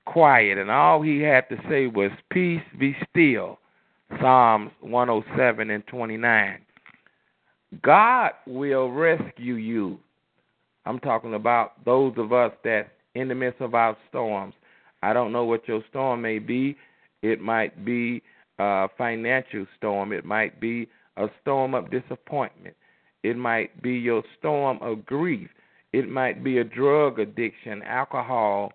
quiet, 0.05 0.59
and 0.59 0.71
all 0.71 1.03
He 1.03 1.21
had 1.21 1.49
to 1.49 1.57
say 1.69 1.87
was, 1.87 2.11
"Peace, 2.31 2.63
be 2.79 2.97
still." 3.09 3.59
Psalms 4.21 4.71
107 4.81 5.71
and 5.71 5.87
29. 5.87 6.59
God 7.81 8.33
will 8.47 8.91
rescue 8.91 9.55
you. 9.55 9.99
I'm 10.85 10.99
talking 10.99 11.35
about 11.35 11.85
those 11.85 12.13
of 12.19 12.33
us 12.33 12.53
that 12.65 12.89
in 13.15 13.29
the 13.29 13.35
midst 13.35 13.61
of 13.61 13.75
our 13.75 13.97
storms. 14.09 14.55
I 15.03 15.13
don't 15.13 15.33
know 15.33 15.45
what 15.45 15.67
your 15.67 15.83
storm 15.91 16.23
may 16.23 16.39
be. 16.39 16.77
It 17.23 17.41
might 17.41 17.85
be 17.85 18.23
a 18.59 18.89
financial 18.97 19.67
storm. 19.77 20.13
It 20.13 20.25
might 20.25 20.61
be 20.61 20.89
a 21.17 21.27
storm 21.41 21.75
of 21.75 21.91
disappointment. 21.91 22.77
It 23.23 23.37
might 23.37 23.83
be 23.83 23.93
your 23.93 24.23
storm 24.39 24.79
of 24.81 25.07
grief. 25.07 25.49
It 25.93 26.09
might 26.09 26.43
be 26.43 26.59
a 26.59 26.65
drug 26.65 27.19
addiction, 27.19 27.83
alcoholism. 27.83 28.73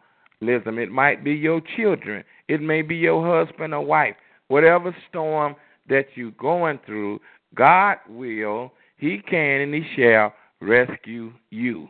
It 0.78 0.92
might 0.92 1.24
be 1.24 1.34
your 1.34 1.62
children. 1.76 2.24
It 2.48 2.62
may 2.62 2.82
be 2.82 2.96
your 2.96 3.46
husband 3.46 3.74
or 3.74 3.84
wife. 3.84 4.16
Whatever 4.50 4.96
storm 5.10 5.56
that 5.90 6.06
you're 6.16 6.32
going 6.32 6.80
through, 6.86 7.20
God 7.56 7.98
will 8.08 8.72
he 8.98 9.20
can 9.20 9.62
and 9.62 9.74
he 9.74 9.84
shall 9.96 10.34
rescue 10.60 11.32
you. 11.50 11.88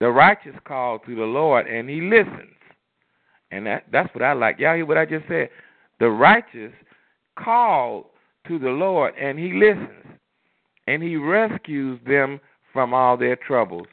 The 0.00 0.10
righteous 0.10 0.56
call 0.64 0.98
to 1.00 1.14
the 1.14 1.22
Lord 1.22 1.66
and 1.66 1.88
he 1.88 2.00
listens. 2.00 2.54
And 3.50 3.66
that, 3.66 3.84
that's 3.92 4.12
what 4.14 4.22
I 4.22 4.32
like. 4.32 4.58
Y'all 4.58 4.76
hear 4.76 4.86
what 4.86 4.98
I 4.98 5.04
just 5.04 5.26
said? 5.28 5.50
The 5.98 6.08
righteous 6.08 6.72
call 7.38 8.10
to 8.46 8.58
the 8.58 8.68
Lord 8.68 9.14
and 9.20 9.38
he 9.38 9.52
listens. 9.52 9.88
And 10.86 11.02
he 11.02 11.16
rescues 11.16 12.00
them 12.06 12.40
from 12.72 12.94
all 12.94 13.16
their 13.16 13.36
troubles. 13.36 13.86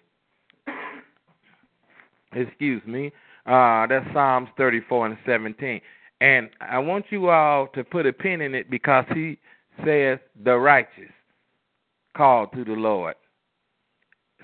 Excuse 2.33 2.81
me. 2.85 3.11
Uh, 3.45 3.87
that's 3.87 4.05
Psalms 4.13 4.49
34 4.57 5.07
and 5.07 5.17
17. 5.25 5.81
And 6.21 6.49
I 6.59 6.79
want 6.79 7.05
you 7.09 7.29
all 7.29 7.67
to 7.67 7.83
put 7.83 8.05
a 8.05 8.13
pin 8.13 8.41
in 8.41 8.55
it 8.55 8.69
because 8.69 9.05
he 9.13 9.37
says 9.85 10.19
the 10.43 10.57
righteous 10.57 11.11
called 12.17 12.51
to 12.53 12.65
the 12.65 12.71
Lord. 12.71 13.15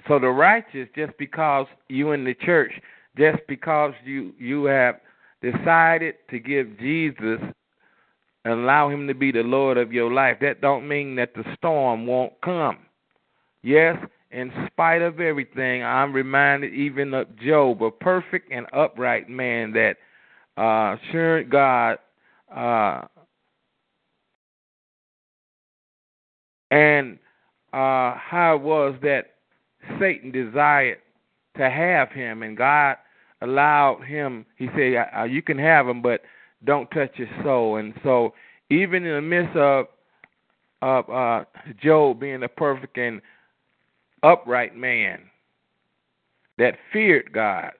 So 0.07 0.19
the 0.19 0.27
righteous, 0.27 0.87
just 0.95 1.13
because 1.17 1.65
you 1.89 2.11
in 2.11 2.23
the 2.23 2.35
church, 2.35 2.71
just 3.17 3.39
because 3.47 3.93
you 4.05 4.33
you 4.37 4.65
have 4.65 4.95
decided 5.41 6.15
to 6.29 6.39
give 6.39 6.77
Jesus 6.79 7.39
and 8.45 8.53
allow 8.53 8.89
him 8.89 9.07
to 9.07 9.13
be 9.13 9.31
the 9.31 9.43
Lord 9.43 9.77
of 9.77 9.93
your 9.93 10.11
life, 10.11 10.37
that 10.41 10.61
don't 10.61 10.87
mean 10.87 11.15
that 11.15 11.33
the 11.33 11.43
storm 11.57 12.05
won't 12.05 12.33
come. 12.43 12.79
Yes, 13.61 13.97
in 14.31 14.51
spite 14.67 15.01
of 15.01 15.21
everything, 15.21 15.83
I'm 15.83 16.11
reminded 16.11 16.73
even 16.73 17.13
of 17.13 17.37
Job, 17.37 17.81
a 17.81 17.91
perfect 17.91 18.51
and 18.51 18.65
upright 18.73 19.29
man 19.29 19.71
that 19.73 19.97
uh 20.57 20.97
assured 21.09 21.49
God 21.49 21.97
uh 22.53 23.01
and 26.69 27.17
uh, 27.73 28.15
how 28.17 28.55
it 28.55 28.61
was 28.61 28.95
that 29.01 29.31
Satan 29.99 30.31
desired 30.31 30.99
to 31.57 31.69
have 31.69 32.11
him, 32.11 32.43
and 32.43 32.55
God 32.55 32.97
allowed 33.41 34.03
him. 34.03 34.45
He 34.57 34.67
said, 34.75 35.07
uh, 35.15 35.23
"You 35.23 35.41
can 35.41 35.57
have 35.57 35.87
him, 35.87 36.01
but 36.01 36.21
don't 36.63 36.89
touch 36.91 37.15
his 37.15 37.27
soul." 37.43 37.77
And 37.77 37.93
so, 38.03 38.33
even 38.69 39.05
in 39.05 39.15
the 39.15 39.21
midst 39.21 39.55
of 39.55 39.87
of 40.81 41.09
uh, 41.09 41.45
Job 41.81 42.19
being 42.19 42.43
a 42.43 42.47
perfect 42.47 42.97
and 42.97 43.21
upright 44.21 44.75
man 44.75 45.21
that 46.57 46.75
feared 46.91 47.31
God, 47.33 47.71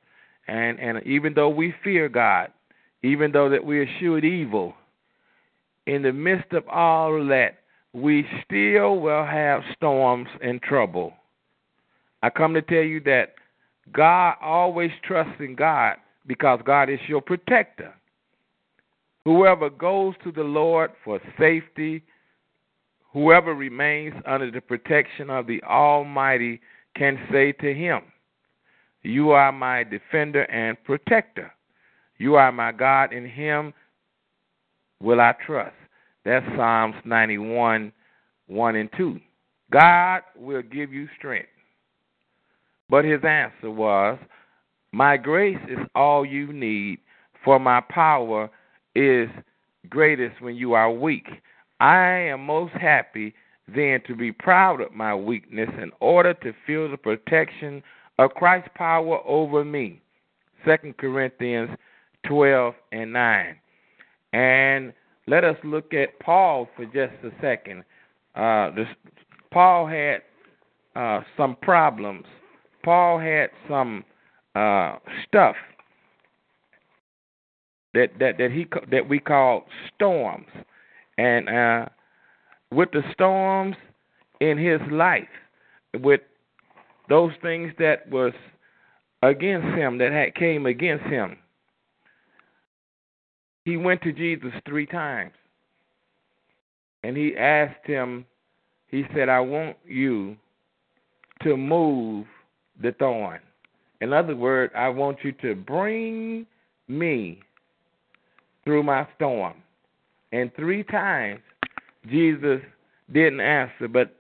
and 0.48 0.80
and 0.80 1.06
even 1.06 1.34
though 1.34 1.50
we 1.50 1.74
fear 1.84 2.10
God, 2.10 2.52
even 3.04 3.32
though 3.32 3.50
that 3.50 3.64
we 3.64 3.84
eschewed 3.84 4.26
evil, 4.26 4.74
in 5.86 6.02
the 6.02 6.14
midst 6.14 6.52
of 6.54 6.68
all 6.68 7.26
that, 7.28 7.60
we 7.94 8.26
still 8.44 9.00
will 9.00 9.26
have 9.26 9.62
storms 9.76 10.28
and 10.42 10.62
trouble. 10.62 11.14
I 12.24 12.30
come 12.30 12.54
to 12.56 12.62
tell 12.62 12.82
you 12.82 13.00
that 13.02 13.36
God 13.92 14.36
always 14.42 14.92
trusts 15.04 15.40
in 15.40 15.56
God 15.56 15.98
because 16.26 16.60
God 16.66 16.90
is 16.90 17.00
your 17.08 17.22
protector. 17.22 17.94
Whoever 19.26 19.70
goes 19.70 20.16
to 20.24 20.32
the 20.32 20.44
Lord 20.44 20.92
for 21.04 21.20
safety, 21.40 22.04
whoever 23.12 23.54
remains 23.54 24.16
under 24.26 24.50
the 24.50 24.62
protection 24.62 25.30
of 25.30 25.48
the 25.48 25.62
Almighty 25.64 26.62
can 26.96 27.20
say 27.32 27.52
to 27.54 27.74
him, 27.74 28.02
You 29.04 29.32
are 29.32 29.52
my 29.52 29.84
defender 29.84 30.44
and 30.52 30.82
protector. 30.84 31.52
You 32.18 32.36
are 32.36 32.52
my 32.52 32.72
God, 32.72 33.14
in 33.14 33.28
him 33.28 33.74
will 35.00 35.22
I 35.22 35.36
trust. 35.46 35.76
That's 36.26 36.46
Psalms 36.56 36.96
91, 37.06 37.92
1 38.48 38.76
and 38.76 38.90
2. 38.96 39.20
God 39.72 40.22
will 40.38 40.62
give 40.62 40.94
you 40.94 41.08
strength. 41.18 41.50
But 42.90 43.06
his 43.06 43.24
answer 43.24 43.72
was, 43.72 44.20
My 44.92 45.18
grace 45.18 45.58
is 45.70 45.80
all 45.96 46.26
you 46.26 46.54
need, 46.54 47.00
for 47.44 47.60
my 47.60 47.82
power 47.90 48.50
is 48.96 49.30
greatest 49.90 50.42
when 50.42 50.56
you 50.56 50.74
are 50.74 50.92
weak. 50.92 51.28
I 51.80 52.06
am 52.08 52.46
most 52.46 52.74
happy 52.74 53.34
then 53.68 54.02
to 54.08 54.16
be 54.16 54.32
proud 54.32 54.82
of 54.82 54.94
my 54.94 55.16
weakness 55.16 55.70
in 55.82 55.92
order 56.00 56.34
to 56.36 56.54
feel 56.66 56.90
the 56.90 56.98
protection 56.98 57.82
of 58.20 58.32
Christ's 58.32 58.70
power 58.76 59.20
over 59.26 59.66
me. 59.66 60.02
2 60.66 60.94
Corinthians 60.98 61.70
12 62.28 62.74
and 62.92 63.12
9. 63.12 63.56
And 64.34 64.94
let 65.28 65.44
us 65.44 65.56
look 65.64 65.94
at 65.94 66.20
Paul 66.20 66.68
for 66.76 66.86
just 66.86 67.14
a 67.24 67.32
second. 67.42 67.84
Uh, 68.36 68.72
this, 68.76 68.88
Paul 69.52 69.88
had 69.88 70.22
uh, 70.96 71.22
some 71.38 71.56
problems. 71.62 72.26
Paul 72.84 73.20
had 73.20 73.50
some 73.70 74.04
uh, 74.56 74.98
stuff 75.28 75.56
that 77.94 78.10
that 78.20 78.38
that 78.38 78.52
he 78.52 78.68
that 78.92 79.08
we 79.08 79.20
call 79.20 79.66
storms, 79.96 80.48
and 81.18 81.48
uh, 81.48 81.86
with 82.72 82.92
the 82.92 83.04
storms 83.14 83.76
in 84.42 84.58
his 84.58 84.82
life, 84.92 85.28
with 86.00 86.22
those 87.10 87.32
things 87.42 87.72
that 87.80 88.10
was 88.10 88.34
against 89.22 89.68
him 89.78 89.98
that 90.00 90.12
had 90.12 90.36
came 90.36 90.66
against 90.66 91.06
him, 91.06 91.38
he 93.65 93.78
went 93.78 94.02
to 94.04 94.12
Jesus 94.12 94.52
three 94.67 94.86
times, 94.86 95.34
and 97.04 97.15
he 97.15 97.36
asked 97.38 97.86
him. 97.86 98.26
He 98.88 99.04
said, 99.15 99.30
"I 99.30 99.39
want 99.39 99.78
you 99.86 100.38
to 101.43 101.58
move 101.58 102.28
the 102.82 102.91
thorn. 102.93 103.39
In 104.02 104.13
other 104.13 104.36
words, 104.36 104.73
I 104.76 104.89
want 104.89 105.23
you 105.23 105.32
to 105.43 105.56
bring 105.56 106.45
me 106.88 107.41
through 108.63 108.84
my 108.84 109.08
storm. 109.15 109.56
And 110.32 110.54
three 110.56 110.84
times 110.84 111.41
Jesus 112.10 112.62
didn't 113.12 113.39
answer, 113.39 113.88
but 113.88 114.15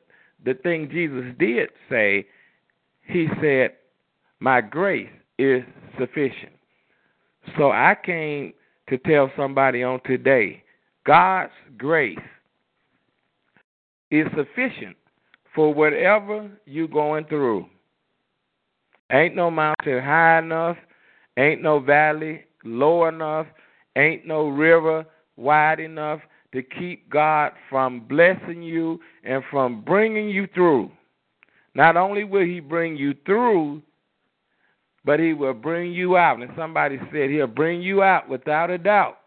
the 0.45 0.53
thing 0.53 0.89
Jesus 0.91 1.25
did 1.39 1.69
say, 1.89 2.25
he 3.07 3.27
said, 3.41 3.71
My 4.39 4.61
grace 4.61 5.09
is 5.37 5.63
sufficient. 5.99 6.53
So 7.57 7.71
I 7.71 7.95
came 8.05 8.53
to 8.89 8.97
tell 8.99 9.31
somebody 9.35 9.83
on 9.83 9.99
today 10.05 10.63
God's 11.05 11.51
grace 11.77 12.17
is 14.11 14.27
sufficient 14.35 14.95
for 15.55 15.73
whatever 15.73 16.49
you're 16.65 16.87
going 16.87 17.25
through. 17.25 17.65
Ain't 19.11 19.35
no 19.35 19.51
mountain 19.51 20.01
high 20.01 20.39
enough, 20.39 20.77
ain't 21.37 21.61
no 21.61 21.79
valley 21.79 22.45
low 22.63 23.07
enough, 23.07 23.47
ain't 23.95 24.25
no 24.25 24.47
river 24.47 25.05
wide 25.35 25.79
enough 25.79 26.19
to 26.53 26.61
keep 26.61 27.09
God 27.09 27.51
from 27.69 28.01
blessing 28.07 28.61
you 28.61 28.99
and 29.23 29.43
from 29.51 29.81
bringing 29.81 30.29
you 30.29 30.47
through. 30.53 30.91
Not 31.75 31.97
only 31.97 32.23
will 32.23 32.45
He 32.45 32.59
bring 32.59 32.95
you 32.95 33.15
through, 33.25 33.81
but 35.05 35.19
He 35.19 35.33
will 35.33 35.53
bring 35.53 35.91
you 35.91 36.17
out. 36.17 36.41
And 36.41 36.51
somebody 36.57 36.99
said 37.11 37.29
He'll 37.29 37.47
bring 37.47 37.81
you 37.81 38.03
out 38.03 38.29
without 38.29 38.69
a 38.69 38.77
doubt. 38.77 39.17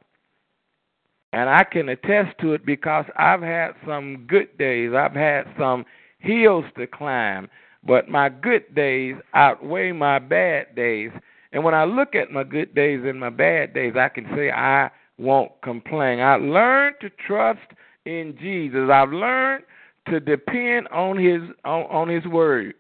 And 1.32 1.50
I 1.50 1.64
can 1.64 1.88
attest 1.88 2.38
to 2.40 2.54
it 2.54 2.64
because 2.64 3.04
I've 3.16 3.42
had 3.42 3.72
some 3.86 4.26
good 4.26 4.56
days, 4.58 4.92
I've 4.94 5.14
had 5.14 5.44
some 5.58 5.84
hills 6.18 6.64
to 6.78 6.86
climb, 6.86 7.48
but 7.86 8.08
my 8.08 8.28
good 8.28 8.74
days 8.74 9.16
outweigh 9.34 9.92
my 9.92 10.18
bad 10.18 10.74
days. 10.74 11.10
And 11.52 11.62
when 11.62 11.74
I 11.74 11.84
look 11.84 12.14
at 12.14 12.30
my 12.30 12.44
good 12.44 12.74
days 12.74 13.00
and 13.04 13.20
my 13.20 13.30
bad 13.30 13.74
days, 13.74 13.94
I 13.96 14.08
can 14.08 14.26
say 14.34 14.50
I 14.50 14.90
won't 15.18 15.52
complain. 15.62 16.20
I 16.20 16.36
learned 16.36 16.96
to 17.00 17.10
trust 17.26 17.60
in 18.04 18.36
Jesus. 18.40 18.88
I've 18.90 19.12
learned 19.12 19.64
to 20.08 20.20
depend 20.20 20.88
on 20.88 21.18
his 21.18 21.42
on, 21.64 21.82
on 21.84 22.08
his 22.08 22.24
word. 22.26 22.74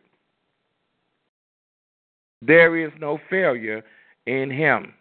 There 2.42 2.76
is 2.76 2.92
no 3.00 3.18
failure 3.30 3.82
in 4.26 4.50
him. 4.50 4.92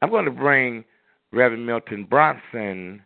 I'm 0.00 0.10
going 0.10 0.24
to 0.24 0.30
bring 0.30 0.84
Reverend 1.32 1.66
Milton 1.66 2.04
Brunson 2.04 3.02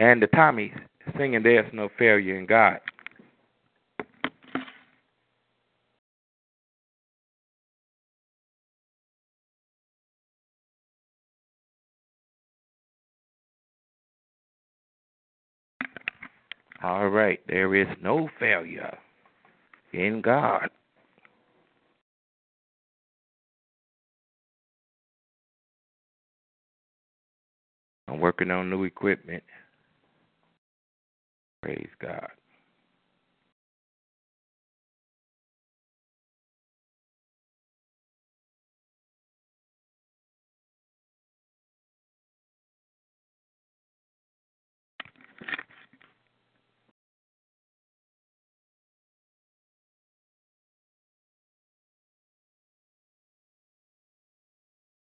and 0.00 0.22
the 0.22 0.26
Tommies 0.28 0.78
singing 1.16 1.42
There's 1.42 1.72
No 1.72 1.88
Failure 1.98 2.38
in 2.38 2.46
God. 2.46 2.80
All 16.82 17.08
right, 17.08 17.40
there 17.48 17.74
is 17.74 17.88
no 18.02 18.28
failure 18.38 18.96
in 19.92 20.20
God. 20.20 20.68
I'm 28.08 28.20
working 28.20 28.50
on 28.50 28.70
new 28.70 28.84
equipment. 28.84 29.44
Praise 31.62 31.88
God. 32.00 32.28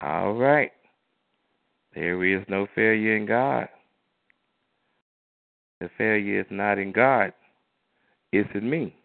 All 0.02 0.34
right. 0.34 0.72
There 1.94 2.24
is 2.24 2.44
no 2.48 2.66
failure 2.74 3.16
in 3.16 3.26
God. 3.26 3.68
The 5.80 5.90
failure 5.96 6.40
is 6.40 6.46
not 6.50 6.78
in 6.78 6.92
God, 6.92 7.32
it's 8.32 8.50
in 8.54 8.68
me. 8.68 8.97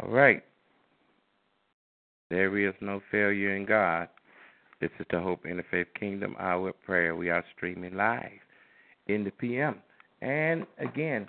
All 0.00 0.10
right. 0.10 0.44
There 2.30 2.56
is 2.58 2.74
no 2.80 3.00
failure 3.10 3.56
in 3.56 3.64
God. 3.66 4.08
This 4.80 4.90
is 5.00 5.06
the 5.10 5.20
Hope 5.20 5.42
Interfaith 5.44 5.86
Kingdom 5.98 6.36
Hour 6.38 6.72
Prayer. 6.72 7.16
We 7.16 7.30
are 7.30 7.44
streaming 7.56 7.96
live 7.96 8.30
in 9.08 9.24
the 9.24 9.32
PM. 9.32 9.76
And 10.20 10.66
again, 10.78 11.26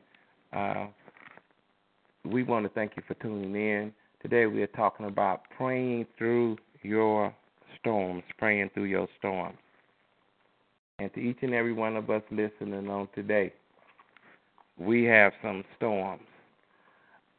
uh, 0.54 0.88
we 2.26 2.44
want 2.44 2.66
to 2.66 2.70
thank 2.70 2.92
you 2.96 3.02
for 3.08 3.16
tuning 3.16 3.56
in. 3.56 3.92
Today 4.22 4.46
we 4.46 4.62
are 4.62 4.68
talking 4.68 5.08
about 5.08 5.44
praying 5.58 6.06
through 6.16 6.58
your 6.84 7.34
storms, 7.80 8.24
praying 8.38 8.70
through 8.76 8.84
your 8.84 9.08
storms. 9.18 9.58
And 11.00 11.12
to 11.16 11.20
each 11.20 11.40
and 11.42 11.56
every 11.56 11.74
one 11.74 11.96
of 11.96 12.12
us 12.12 12.22
listening 12.30 12.88
on 12.88 13.08
today, 13.16 13.52
we 14.78 15.06
have 15.06 15.34
some 15.42 15.64
storms. 15.76 16.29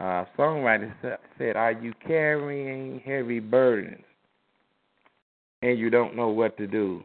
Uh, 0.01 0.25
songwriter 0.39 0.95
said, 1.37 1.57
Are 1.57 1.73
you 1.73 1.93
carrying 2.07 3.01
heavy 3.01 3.39
burdens 3.39 4.03
and 5.61 5.79
you 5.79 5.91
don't 5.91 6.17
know 6.17 6.29
what 6.29 6.57
to 6.57 6.67
do? 6.67 7.05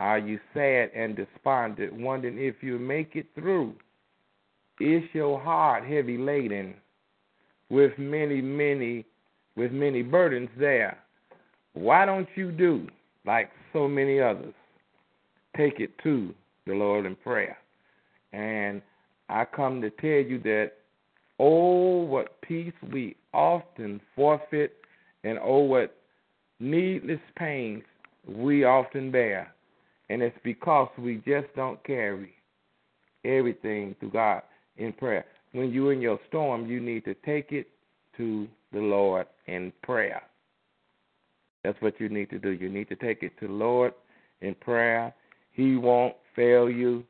Are 0.00 0.18
you 0.18 0.40
sad 0.52 0.90
and 0.96 1.14
despondent, 1.14 1.92
wondering 1.92 2.38
if 2.38 2.56
you 2.60 2.80
make 2.80 3.14
it 3.14 3.26
through? 3.36 3.72
Is 4.80 5.04
your 5.12 5.40
heart 5.40 5.84
heavy 5.84 6.18
laden 6.18 6.74
with 7.70 7.92
many, 7.98 8.40
many, 8.40 9.04
with 9.54 9.70
many 9.70 10.02
burdens 10.02 10.50
there? 10.58 10.98
Why 11.74 12.04
don't 12.04 12.28
you 12.34 12.50
do 12.50 12.88
like 13.24 13.50
so 13.72 13.86
many 13.86 14.20
others? 14.20 14.54
Take 15.56 15.78
it 15.78 15.92
to 16.02 16.34
the 16.66 16.72
Lord 16.72 17.06
in 17.06 17.14
prayer. 17.14 17.56
And 18.32 18.82
I 19.28 19.44
come 19.44 19.80
to 19.82 19.90
tell 19.90 20.28
you 20.28 20.40
that, 20.42 20.72
oh, 21.38 22.04
what 22.04 22.40
peace 22.42 22.72
we 22.92 23.16
often 23.32 24.00
forfeit, 24.14 24.76
and 25.24 25.38
oh, 25.42 25.58
what 25.58 25.96
needless 26.60 27.20
pains 27.36 27.82
we 28.28 28.64
often 28.64 29.10
bear. 29.10 29.52
And 30.10 30.22
it's 30.22 30.36
because 30.44 30.88
we 30.98 31.16
just 31.26 31.46
don't 31.56 31.82
carry 31.84 32.34
everything 33.24 33.96
to 34.00 34.08
God 34.08 34.42
in 34.76 34.92
prayer. 34.92 35.24
When 35.52 35.70
you're 35.70 35.92
in 35.92 36.00
your 36.00 36.18
storm, 36.28 36.66
you 36.66 36.80
need 36.80 37.04
to 37.04 37.14
take 37.24 37.52
it 37.52 37.68
to 38.16 38.46
the 38.72 38.80
Lord 38.80 39.26
in 39.46 39.72
prayer. 39.82 40.22
That's 41.62 41.80
what 41.80 41.98
you 41.98 42.08
need 42.08 42.28
to 42.30 42.38
do. 42.38 42.50
You 42.50 42.68
need 42.68 42.88
to 42.90 42.96
take 42.96 43.22
it 43.22 43.38
to 43.40 43.46
the 43.46 43.52
Lord 43.52 43.94
in 44.40 44.54
prayer. 44.56 45.14
He 45.52 45.76
won't 45.76 46.14
fail 46.36 46.68
you. 46.68 47.04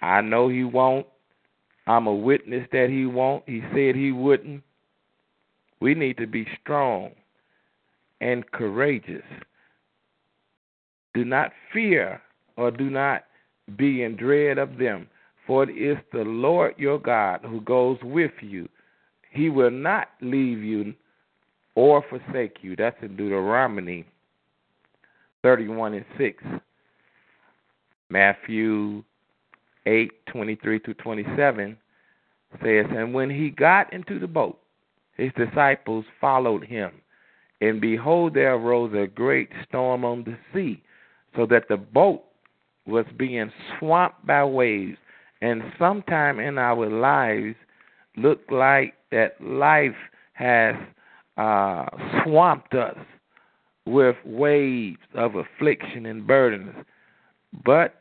I 0.00 0.22
know 0.22 0.48
He 0.48 0.64
won't. 0.64 1.06
I'm 1.90 2.06
a 2.06 2.14
witness 2.14 2.68
that 2.70 2.88
He 2.88 3.04
won't. 3.04 3.42
He 3.48 3.62
said 3.74 3.96
He 3.96 4.12
wouldn't. 4.12 4.62
We 5.80 5.94
need 5.94 6.18
to 6.18 6.26
be 6.28 6.46
strong 6.62 7.10
and 8.20 8.48
courageous. 8.52 9.24
Do 11.14 11.24
not 11.24 11.50
fear 11.72 12.22
or 12.56 12.70
do 12.70 12.90
not 12.90 13.24
be 13.76 14.04
in 14.04 14.14
dread 14.14 14.56
of 14.56 14.78
them, 14.78 15.08
for 15.48 15.64
it 15.64 15.70
is 15.70 15.96
the 16.12 16.22
Lord 16.22 16.76
your 16.78 17.00
God 17.00 17.40
who 17.42 17.60
goes 17.60 17.98
with 18.04 18.34
you. 18.40 18.68
He 19.32 19.50
will 19.50 19.72
not 19.72 20.10
leave 20.20 20.62
you 20.62 20.94
or 21.74 22.04
forsake 22.08 22.58
you. 22.62 22.76
That's 22.76 23.02
in 23.02 23.16
Deuteronomy 23.16 24.04
31 25.42 25.94
and 25.94 26.04
6. 26.16 26.44
Matthew 28.10 29.02
8 29.90 30.12
23 30.26 30.80
to 30.80 30.94
27 30.94 31.76
says, 32.62 32.86
And 32.90 33.12
when 33.12 33.28
he 33.28 33.50
got 33.50 33.92
into 33.92 34.18
the 34.18 34.26
boat, 34.26 34.58
his 35.16 35.32
disciples 35.36 36.04
followed 36.20 36.64
him. 36.64 36.92
And 37.60 37.80
behold, 37.80 38.34
there 38.34 38.54
arose 38.54 38.94
a 38.94 39.06
great 39.06 39.50
storm 39.68 40.04
on 40.04 40.24
the 40.24 40.36
sea, 40.54 40.82
so 41.36 41.44
that 41.46 41.68
the 41.68 41.76
boat 41.76 42.22
was 42.86 43.04
being 43.18 43.52
swamped 43.78 44.26
by 44.26 44.44
waves. 44.44 44.96
And 45.42 45.62
sometime 45.78 46.38
in 46.38 46.56
our 46.56 46.88
lives, 46.88 47.56
look 48.16 48.40
like 48.50 48.94
that 49.10 49.40
life 49.40 49.96
has 50.34 50.74
uh, 51.36 51.86
swamped 52.22 52.74
us 52.74 52.96
with 53.86 54.16
waves 54.24 54.98
of 55.14 55.34
affliction 55.34 56.06
and 56.06 56.26
burdens. 56.26 56.74
But 57.64 57.99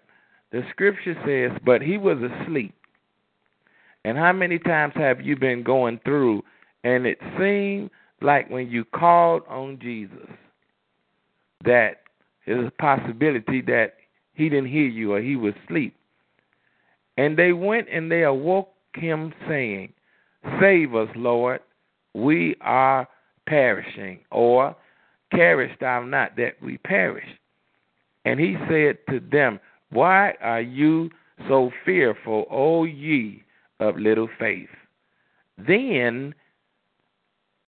the 0.51 0.61
scripture 0.71 1.15
says, 1.25 1.57
but 1.65 1.81
he 1.81 1.97
was 1.97 2.17
asleep. 2.17 2.73
And 4.05 4.17
how 4.17 4.33
many 4.33 4.59
times 4.59 4.93
have 4.95 5.21
you 5.21 5.35
been 5.35 5.63
going 5.63 5.99
through 6.03 6.43
and 6.83 7.05
it 7.05 7.19
seemed 7.37 7.89
like 8.21 8.49
when 8.49 8.69
you 8.69 8.85
called 8.85 9.43
on 9.49 9.79
Jesus 9.81 10.29
that 11.65 12.01
there's 12.45 12.67
a 12.67 12.81
possibility 12.81 13.61
that 13.61 13.93
he 14.33 14.49
didn't 14.49 14.69
hear 14.69 14.87
you 14.87 15.13
or 15.13 15.21
he 15.21 15.35
was 15.35 15.53
asleep. 15.65 15.95
And 17.17 17.37
they 17.37 17.51
went 17.51 17.87
and 17.91 18.09
they 18.09 18.23
awoke 18.23 18.73
him 18.95 19.33
saying, 19.47 19.93
Save 20.61 20.95
us, 20.95 21.09
Lord, 21.15 21.59
we 22.13 22.55
are 22.61 23.07
perishing. 23.45 24.19
Or 24.31 24.75
carest 25.31 25.79
thou 25.81 26.03
not 26.03 26.37
that 26.37 26.53
we 26.61 26.77
perish? 26.77 27.27
And 28.23 28.39
he 28.39 28.55
said 28.69 28.97
to 29.09 29.19
them, 29.19 29.59
Why 29.91 30.33
are 30.41 30.61
you 30.61 31.09
so 31.47 31.71
fearful, 31.85 32.45
O 32.49 32.83
ye 32.83 33.43
of 33.79 33.97
little 33.97 34.29
faith? 34.39 34.69
Then 35.57 36.33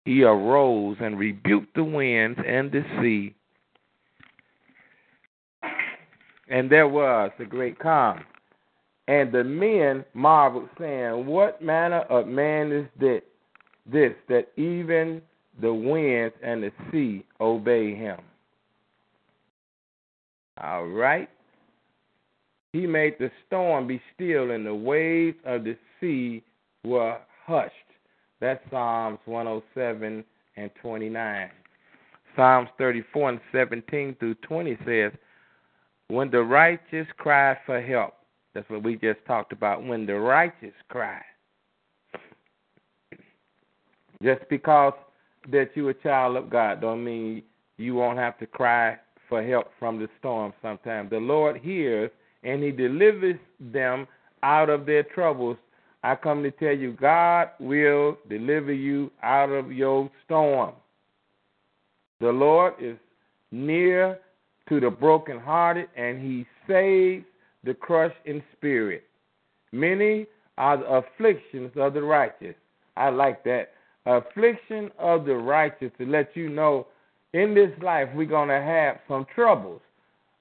he 0.05 0.23
arose 0.23 0.97
and 0.99 1.19
rebuked 1.19 1.75
the 1.75 1.83
winds 1.83 2.39
and 2.45 2.71
the 2.71 2.83
sea, 2.99 3.35
and 6.49 6.69
there 6.69 6.87
was 6.87 7.31
a 7.39 7.45
great 7.45 7.77
calm. 7.79 8.23
And 9.07 9.31
the 9.31 9.43
men 9.43 10.05
marveled, 10.13 10.69
saying, 10.79 11.25
What 11.25 11.61
manner 11.61 12.01
of 12.09 12.27
man 12.27 12.71
is 12.71 12.85
this, 12.99 13.21
this 13.91 14.13
that 14.29 14.47
even 14.55 15.21
the 15.61 15.73
winds 15.73 16.35
and 16.43 16.63
the 16.63 16.71
sea 16.91 17.25
obey 17.41 17.95
him? 17.95 18.19
All 20.61 20.85
right. 20.85 21.29
He 22.73 22.85
made 22.85 23.15
the 23.19 23.31
storm 23.47 23.87
be 23.87 24.01
still, 24.13 24.51
and 24.51 24.65
the 24.65 24.75
waves 24.75 25.37
of 25.45 25.63
the 25.63 25.77
sea 25.99 26.43
were 26.83 27.17
hushed. 27.45 27.73
That's 28.39 28.61
Psalms 28.69 29.19
107 29.25 30.23
and 30.55 30.71
29. 30.81 31.49
Psalms 32.35 32.69
34 32.77 33.29
and 33.29 33.39
17 33.51 34.15
through 34.19 34.35
20 34.35 34.77
says, 34.85 35.11
when 36.09 36.31
the 36.31 36.41
righteous 36.41 37.07
cry 37.17 37.57
for 37.65 37.81
help, 37.81 38.13
that's 38.53 38.69
what 38.69 38.83
we 38.83 38.95
just 38.95 39.19
talked 39.27 39.51
about. 39.51 39.85
When 39.85 40.05
the 40.05 40.15
righteous 40.15 40.73
cry, 40.89 41.21
just 44.23 44.41
because 44.49 44.93
that 45.51 45.69
you're 45.75 45.91
a 45.91 45.93
child 45.93 46.35
of 46.35 46.49
God 46.49 46.81
don't 46.81 47.03
mean 47.03 47.43
you 47.77 47.95
won't 47.95 48.17
have 48.17 48.37
to 48.39 48.47
cry 48.47 48.97
for 49.29 49.43
help 49.43 49.67
from 49.79 49.99
the 49.99 50.09
storm 50.19 50.51
sometimes. 50.61 51.11
The 51.11 51.17
Lord 51.17 51.57
hears 51.57 52.09
and 52.43 52.63
He 52.63 52.71
delivers 52.71 53.39
them 53.59 54.07
out 54.43 54.69
of 54.69 54.85
their 54.85 55.03
troubles. 55.03 55.57
I 56.03 56.15
come 56.15 56.43
to 56.43 56.51
tell 56.51 56.75
you, 56.75 56.93
God 56.93 57.49
will 57.59 58.17
deliver 58.29 58.71
you 58.71 59.11
out 59.21 59.49
of 59.49 59.71
your 59.71 60.09
storm. 60.25 60.73
The 62.21 62.31
Lord 62.31 62.73
is 62.79 62.97
near 63.51 64.19
to 64.69 64.79
the 64.79 64.89
brokenhearted, 64.89 65.87
and 65.95 66.21
he 66.21 66.45
saves 66.67 67.25
the 67.63 67.73
crushed 67.73 68.15
in 68.25 68.41
spirit. 68.55 69.03
Many 69.71 70.27
are 70.57 70.77
the 70.77 70.85
afflictions 70.85 71.71
of 71.75 71.93
the 71.93 72.01
righteous. 72.01 72.55
I 72.95 73.09
like 73.09 73.43
that. 73.45 73.71
Affliction 74.05 74.91
of 74.97 75.25
the 75.25 75.35
righteous 75.35 75.91
to 75.97 76.05
let 76.05 76.35
you 76.35 76.49
know 76.49 76.87
in 77.33 77.53
this 77.53 77.71
life 77.81 78.09
we're 78.15 78.25
going 78.25 78.49
to 78.49 78.61
have 78.61 78.99
some 79.07 79.25
troubles, 79.33 79.81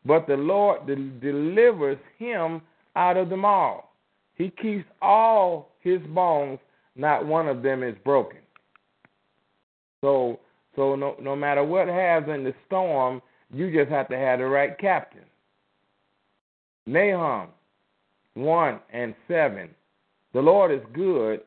but 0.09 0.27
the 0.27 0.39
Lord 0.39 0.87
delivers 1.21 1.99
him 2.19 2.63
out 2.97 3.19
of 3.19 3.29
them 3.29 3.45
all. 3.45 3.93
He 4.37 4.51
keeps 4.51 4.87
all 5.03 5.69
his 5.81 6.01
bones, 6.15 6.59
not 6.97 7.27
one 7.27 7.47
of 7.47 7.63
them 7.63 7.83
is 7.83 7.95
broken. 8.05 8.39
So, 10.01 10.41
so 10.75 10.95
no, 10.95 11.15
no 11.21 11.37
matter 11.37 11.63
what 11.63 11.89
happens 11.89 12.35
in 12.35 12.43
the 12.43 12.55
storm, 12.67 13.21
you 13.53 13.71
just 13.71 13.91
have 13.91 14.09
to 14.09 14.17
have 14.17 14.39
the 14.39 14.47
right 14.47 14.79
captain. 14.79 15.25
Nahum 16.87 17.49
1 18.33 18.81
and 18.91 19.15
7. 19.29 19.69
The 20.33 20.41
Lord 20.41 20.73
is 20.73 20.81
good, 20.95 21.43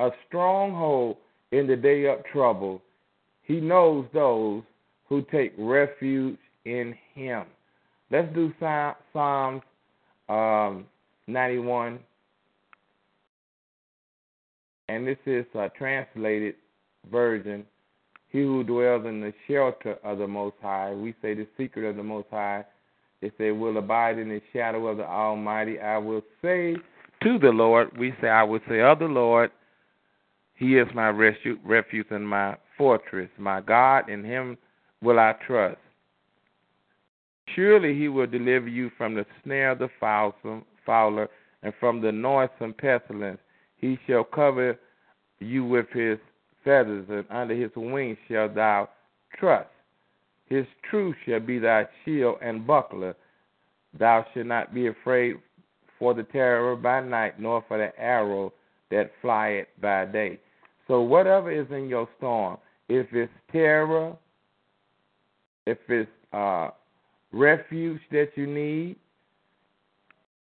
a 0.00 0.10
stronghold 0.26 1.18
in 1.52 1.68
the 1.68 1.76
day 1.76 2.06
of 2.06 2.24
trouble. 2.32 2.82
He 3.42 3.60
knows 3.60 4.06
those 4.12 4.64
who 5.08 5.22
take 5.30 5.54
refuge 5.56 6.38
in 6.64 6.96
him. 7.14 7.44
Let's 8.12 8.32
do 8.34 8.52
Psalms 8.60 9.62
um, 10.28 10.84
91. 11.26 11.98
And 14.88 15.06
this 15.06 15.16
is 15.24 15.46
uh, 15.58 15.68
translated 15.78 16.56
Version, 17.10 17.64
he 18.28 18.38
who 18.38 18.62
dwells 18.62 19.06
in 19.06 19.20
the 19.20 19.32
shelter 19.48 19.96
of 20.04 20.18
the 20.18 20.26
Most 20.28 20.54
High, 20.62 20.92
we 20.92 21.14
say 21.20 21.34
the 21.34 21.48
secret 21.56 21.88
of 21.88 21.96
the 21.96 22.02
Most 22.02 22.28
High, 22.30 22.64
it 23.22 23.32
say, 23.38 23.50
will 23.50 23.76
abide 23.78 24.18
in 24.18 24.28
the 24.28 24.40
shadow 24.52 24.86
of 24.86 24.98
the 24.98 25.06
Almighty. 25.06 25.80
I 25.80 25.98
will 25.98 26.22
say 26.40 26.76
to 27.22 27.38
the 27.38 27.48
Lord, 27.48 27.96
we 27.98 28.14
say, 28.20 28.28
I 28.28 28.44
will 28.44 28.60
say 28.68 28.80
of 28.82 29.00
the 29.00 29.06
Lord, 29.06 29.50
He 30.54 30.76
is 30.76 30.86
my 30.94 31.08
refuge 31.08 32.06
and 32.10 32.28
my 32.28 32.56
fortress, 32.78 33.30
my 33.36 33.60
God, 33.60 34.08
in 34.08 34.22
Him 34.22 34.56
will 35.02 35.18
I 35.18 35.34
trust. 35.44 35.78
Surely 37.54 37.98
He 37.98 38.08
will 38.08 38.26
deliver 38.26 38.68
you 38.68 38.90
from 38.96 39.14
the 39.14 39.26
snare 39.42 39.72
of 39.72 39.78
the 39.78 39.88
fowler 40.00 41.28
and 41.62 41.74
from 41.78 42.00
the 42.00 42.12
noisome 42.12 42.74
pestilence. 42.74 43.40
He 43.76 43.98
shall 44.06 44.24
cover 44.24 44.78
you 45.40 45.64
with 45.64 45.86
His 45.92 46.18
feathers, 46.64 47.06
and 47.08 47.24
under 47.30 47.54
His 47.54 47.70
wings 47.76 48.18
shalt 48.28 48.54
thou 48.54 48.88
trust. 49.38 49.68
His 50.46 50.66
truth 50.88 51.16
shall 51.24 51.40
be 51.40 51.58
thy 51.58 51.86
shield 52.04 52.36
and 52.42 52.66
buckler. 52.66 53.16
Thou 53.98 54.26
shalt 54.32 54.46
not 54.46 54.74
be 54.74 54.86
afraid 54.88 55.36
for 55.98 56.14
the 56.14 56.24
terror 56.24 56.76
by 56.76 57.00
night, 57.00 57.40
nor 57.40 57.64
for 57.68 57.78
the 57.78 57.98
arrow 58.00 58.52
that 58.90 59.12
flieth 59.20 59.66
by 59.80 60.04
day. 60.04 60.38
So, 60.88 61.00
whatever 61.00 61.50
is 61.50 61.66
in 61.70 61.88
your 61.88 62.08
storm, 62.18 62.58
if 62.88 63.06
it's 63.12 63.32
terror, 63.50 64.16
if 65.66 65.78
it's 65.88 66.10
uh, 66.32 66.70
refuge 67.32 68.00
that 68.10 68.30
you 68.36 68.46
need, 68.46 68.96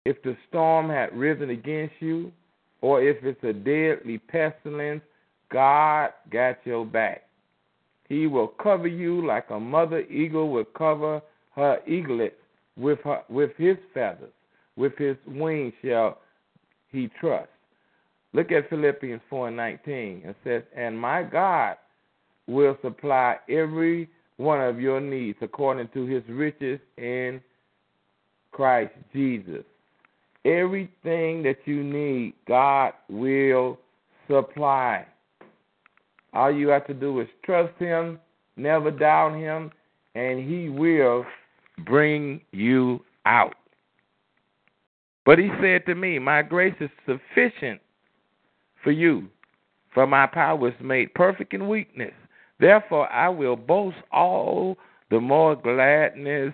if 0.05 0.21
the 0.23 0.37
storm 0.49 0.89
had 0.89 1.15
risen 1.17 1.49
against 1.49 1.95
you, 1.99 2.31
or 2.81 3.01
if 3.01 3.17
it's 3.23 3.43
a 3.43 3.53
deadly 3.53 4.19
pestilence, 4.19 5.01
God 5.51 6.11
got 6.31 6.57
your 6.65 6.85
back. 6.85 7.23
He 8.07 8.27
will 8.27 8.49
cover 8.49 8.87
you 8.87 9.25
like 9.25 9.49
a 9.49 9.59
mother 9.59 10.01
eagle 10.01 10.51
will 10.51 10.65
cover 10.65 11.21
her 11.55 11.79
eaglets 11.87 12.35
with 12.77 12.99
her 13.03 13.23
with 13.29 13.51
his 13.57 13.77
feathers, 13.93 14.33
with 14.75 14.95
his 14.97 15.15
wings 15.25 15.73
shall 15.83 16.19
he 16.91 17.09
trust. 17.19 17.49
Look 18.33 18.51
at 18.51 18.69
Philippians 18.69 19.21
four 19.29 19.47
and 19.47 19.57
nineteen. 19.57 20.21
It 20.25 20.35
says, 20.43 20.63
And 20.75 20.99
my 20.99 21.23
God 21.23 21.77
will 22.47 22.77
supply 22.81 23.37
every 23.49 24.09
one 24.37 24.61
of 24.61 24.79
your 24.79 24.99
needs 24.99 25.37
according 25.41 25.87
to 25.93 26.05
his 26.05 26.23
riches 26.27 26.79
in 26.97 27.41
Christ 28.51 28.93
Jesus. 29.13 29.63
Everything 30.45 31.41
that 31.43 31.57
you 31.65 31.83
need, 31.83 32.33
God 32.47 32.93
will 33.09 33.79
supply. 34.29 35.05
All 36.33 36.51
you 36.51 36.67
have 36.67 36.85
to 36.87 36.93
do 36.93 37.19
is 37.21 37.27
trust 37.43 37.73
Him, 37.79 38.19
never 38.57 38.91
doubt 38.91 39.35
Him, 39.35 39.71
and 40.13 40.39
He 40.39 40.69
will 40.69 41.25
bring 41.85 42.41
you 42.51 42.99
out. 43.25 43.55
But 45.25 45.39
He 45.39 45.49
said 45.61 45.85
to 45.87 45.95
me, 45.95 46.19
My 46.19 46.41
grace 46.41 46.75
is 46.79 46.89
sufficient 47.05 47.81
for 48.83 48.91
you, 48.91 49.27
for 49.93 50.05
my 50.05 50.27
power 50.27 50.67
is 50.67 50.75
made 50.81 51.13
perfect 51.13 51.53
in 51.53 51.67
weakness. 51.67 52.13
Therefore, 52.59 53.11
I 53.11 53.29
will 53.29 53.55
boast 53.55 53.97
all 54.11 54.77
the 55.09 55.19
more 55.19 55.55
gladness 55.55 56.53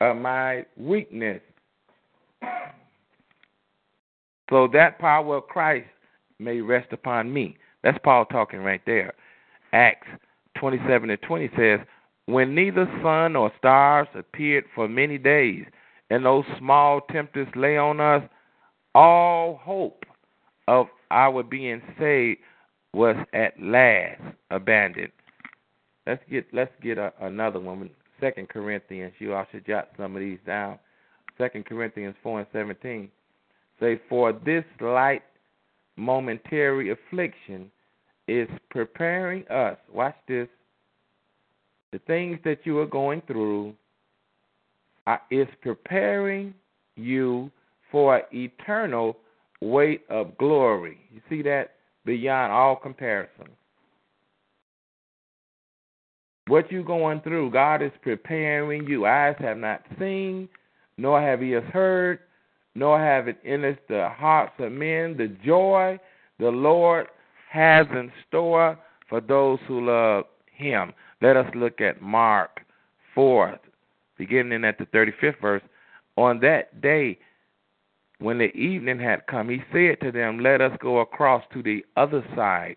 of 0.00 0.16
my 0.16 0.64
weakness. 0.76 1.40
So 4.50 4.68
that 4.72 4.98
power 4.98 5.36
of 5.36 5.48
Christ 5.48 5.88
may 6.38 6.60
rest 6.60 6.92
upon 6.92 7.32
me. 7.32 7.56
That's 7.82 7.98
Paul 8.02 8.24
talking 8.26 8.60
right 8.60 8.80
there. 8.86 9.12
Acts 9.72 10.06
27 10.58 11.10
and 11.10 11.22
20 11.22 11.50
says, 11.56 11.80
When 12.26 12.54
neither 12.54 12.86
sun 13.02 13.34
nor 13.34 13.52
stars 13.58 14.08
appeared 14.14 14.64
for 14.74 14.88
many 14.88 15.18
days, 15.18 15.64
and 16.10 16.24
those 16.24 16.44
small 16.58 17.02
tempests 17.12 17.54
lay 17.54 17.76
on 17.76 18.00
us, 18.00 18.22
all 18.94 19.60
hope 19.62 20.04
of 20.66 20.86
our 21.10 21.42
being 21.42 21.82
saved 21.98 22.40
was 22.92 23.16
at 23.32 23.60
last 23.60 24.20
abandoned. 24.50 25.12
Let's 26.06 26.22
get 26.30 26.46
let's 26.52 26.72
get 26.82 26.98
a, 26.98 27.12
another 27.20 27.60
one. 27.60 27.90
Second 28.20 28.48
Corinthians. 28.48 29.12
You 29.18 29.34
all 29.34 29.46
should 29.52 29.66
jot 29.66 29.90
some 29.96 30.16
of 30.16 30.20
these 30.20 30.38
down. 30.46 30.78
Second 31.36 31.66
Corinthians 31.66 32.16
four 32.22 32.40
and 32.40 32.48
seventeen. 32.52 33.10
Say, 33.80 34.00
for 34.08 34.32
this 34.32 34.64
light 34.80 35.22
momentary 35.96 36.90
affliction 36.90 37.70
is 38.26 38.48
preparing 38.70 39.46
us. 39.48 39.76
Watch 39.92 40.16
this. 40.26 40.48
The 41.92 42.00
things 42.00 42.38
that 42.44 42.60
you 42.64 42.78
are 42.80 42.86
going 42.86 43.22
through 43.26 43.74
uh, 45.06 45.18
is 45.30 45.46
preparing 45.62 46.54
you 46.96 47.50
for 47.90 48.22
eternal 48.32 49.16
weight 49.60 50.02
of 50.10 50.36
glory. 50.38 50.98
You 51.12 51.20
see 51.30 51.42
that? 51.42 51.74
Beyond 52.08 52.50
all 52.50 52.74
comparison. 52.74 53.48
What 56.46 56.72
you're 56.72 56.82
going 56.82 57.20
through, 57.20 57.50
God 57.50 57.82
is 57.82 57.92
preparing 58.00 58.86
you. 58.86 59.04
Eyes 59.04 59.36
have 59.40 59.58
not 59.58 59.82
seen, 59.98 60.48
nor 60.96 61.20
have 61.20 61.42
ears 61.42 61.70
heard, 61.70 62.20
nor 62.74 62.98
have 62.98 63.28
it 63.28 63.36
entered 63.44 63.78
the 63.90 64.08
hearts 64.08 64.54
of 64.58 64.72
men 64.72 65.18
the 65.18 65.36
joy 65.44 66.00
the 66.38 66.48
Lord 66.48 67.08
has 67.50 67.86
in 67.92 68.10
store 68.26 68.78
for 69.10 69.20
those 69.20 69.58
who 69.68 69.84
love 69.84 70.24
him. 70.56 70.94
Let 71.20 71.36
us 71.36 71.54
look 71.54 71.82
at 71.82 72.00
Mark 72.00 72.62
4, 73.14 73.58
beginning 74.16 74.64
at 74.64 74.78
the 74.78 74.86
35th 74.86 75.42
verse. 75.42 75.62
On 76.16 76.40
that 76.40 76.80
day, 76.80 77.18
when 78.20 78.38
the 78.38 78.54
evening 78.56 78.98
had 78.98 79.26
come, 79.26 79.48
he 79.48 79.62
said 79.72 80.00
to 80.00 80.12
them, 80.12 80.40
Let 80.40 80.60
us 80.60 80.76
go 80.80 80.98
across 80.98 81.44
to 81.52 81.62
the 81.62 81.84
other 81.96 82.24
side. 82.34 82.76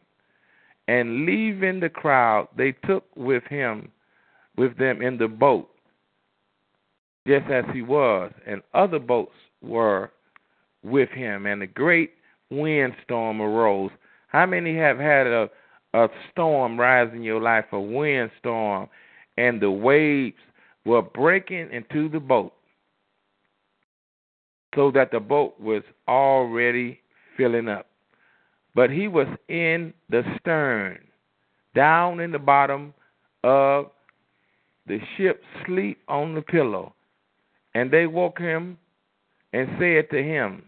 And 0.88 1.26
leaving 1.26 1.80
the 1.80 1.90
crowd, 1.90 2.50
they 2.58 2.74
took 2.86 3.06
with 3.16 3.44
him, 3.46 3.92
with 4.58 4.78
them 4.78 5.02
in 5.02 5.18
the 5.18 5.28
boat, 5.28 5.70
just 7.28 7.50
as 7.50 7.66
he 7.74 7.82
was, 7.82 8.32
and 8.46 8.62
other 8.74 9.00
boats 9.00 9.36
were 9.62 10.12
with 10.84 11.10
him, 11.10 11.46
and 11.46 11.62
a 11.62 11.68
great 11.68 12.14
windstorm 12.50 13.42
arose. 13.42 13.92
How 14.28 14.46
many 14.46 14.76
have 14.78 14.98
had 14.98 15.28
a 15.28 15.50
a 15.94 16.08
storm 16.32 16.80
rise 16.80 17.10
in 17.14 17.24
your 17.24 17.42
life, 17.42 17.66
a 17.72 17.80
windstorm, 17.80 18.88
and 19.38 19.62
the 19.62 19.72
waves 19.72 20.38
were 20.86 21.02
breaking 21.02 21.70
into 21.72 22.10
the 22.10 22.20
boat, 22.20 22.54
so 24.76 24.92
that 24.92 25.12
the 25.12 25.20
boat 25.20 25.60
was 25.60 25.84
already 26.08 27.00
filling 27.38 27.68
up. 27.68 27.88
But 28.74 28.90
he 28.90 29.08
was 29.08 29.28
in 29.50 29.94
the 30.10 30.24
stern, 30.40 31.00
down 31.76 32.20
in 32.20 32.32
the 32.32 32.40
bottom 32.40 32.94
of 33.44 33.92
the 34.88 35.00
ship, 35.18 35.44
sleep 35.66 36.00
on 36.08 36.36
the 36.36 36.42
pillow. 36.42 36.94
And 37.74 37.92
they 37.92 38.08
woke 38.08 38.40
him 38.40 38.78
and 39.54 39.68
said 39.80 40.10
to 40.12 40.24
him, 40.24 40.64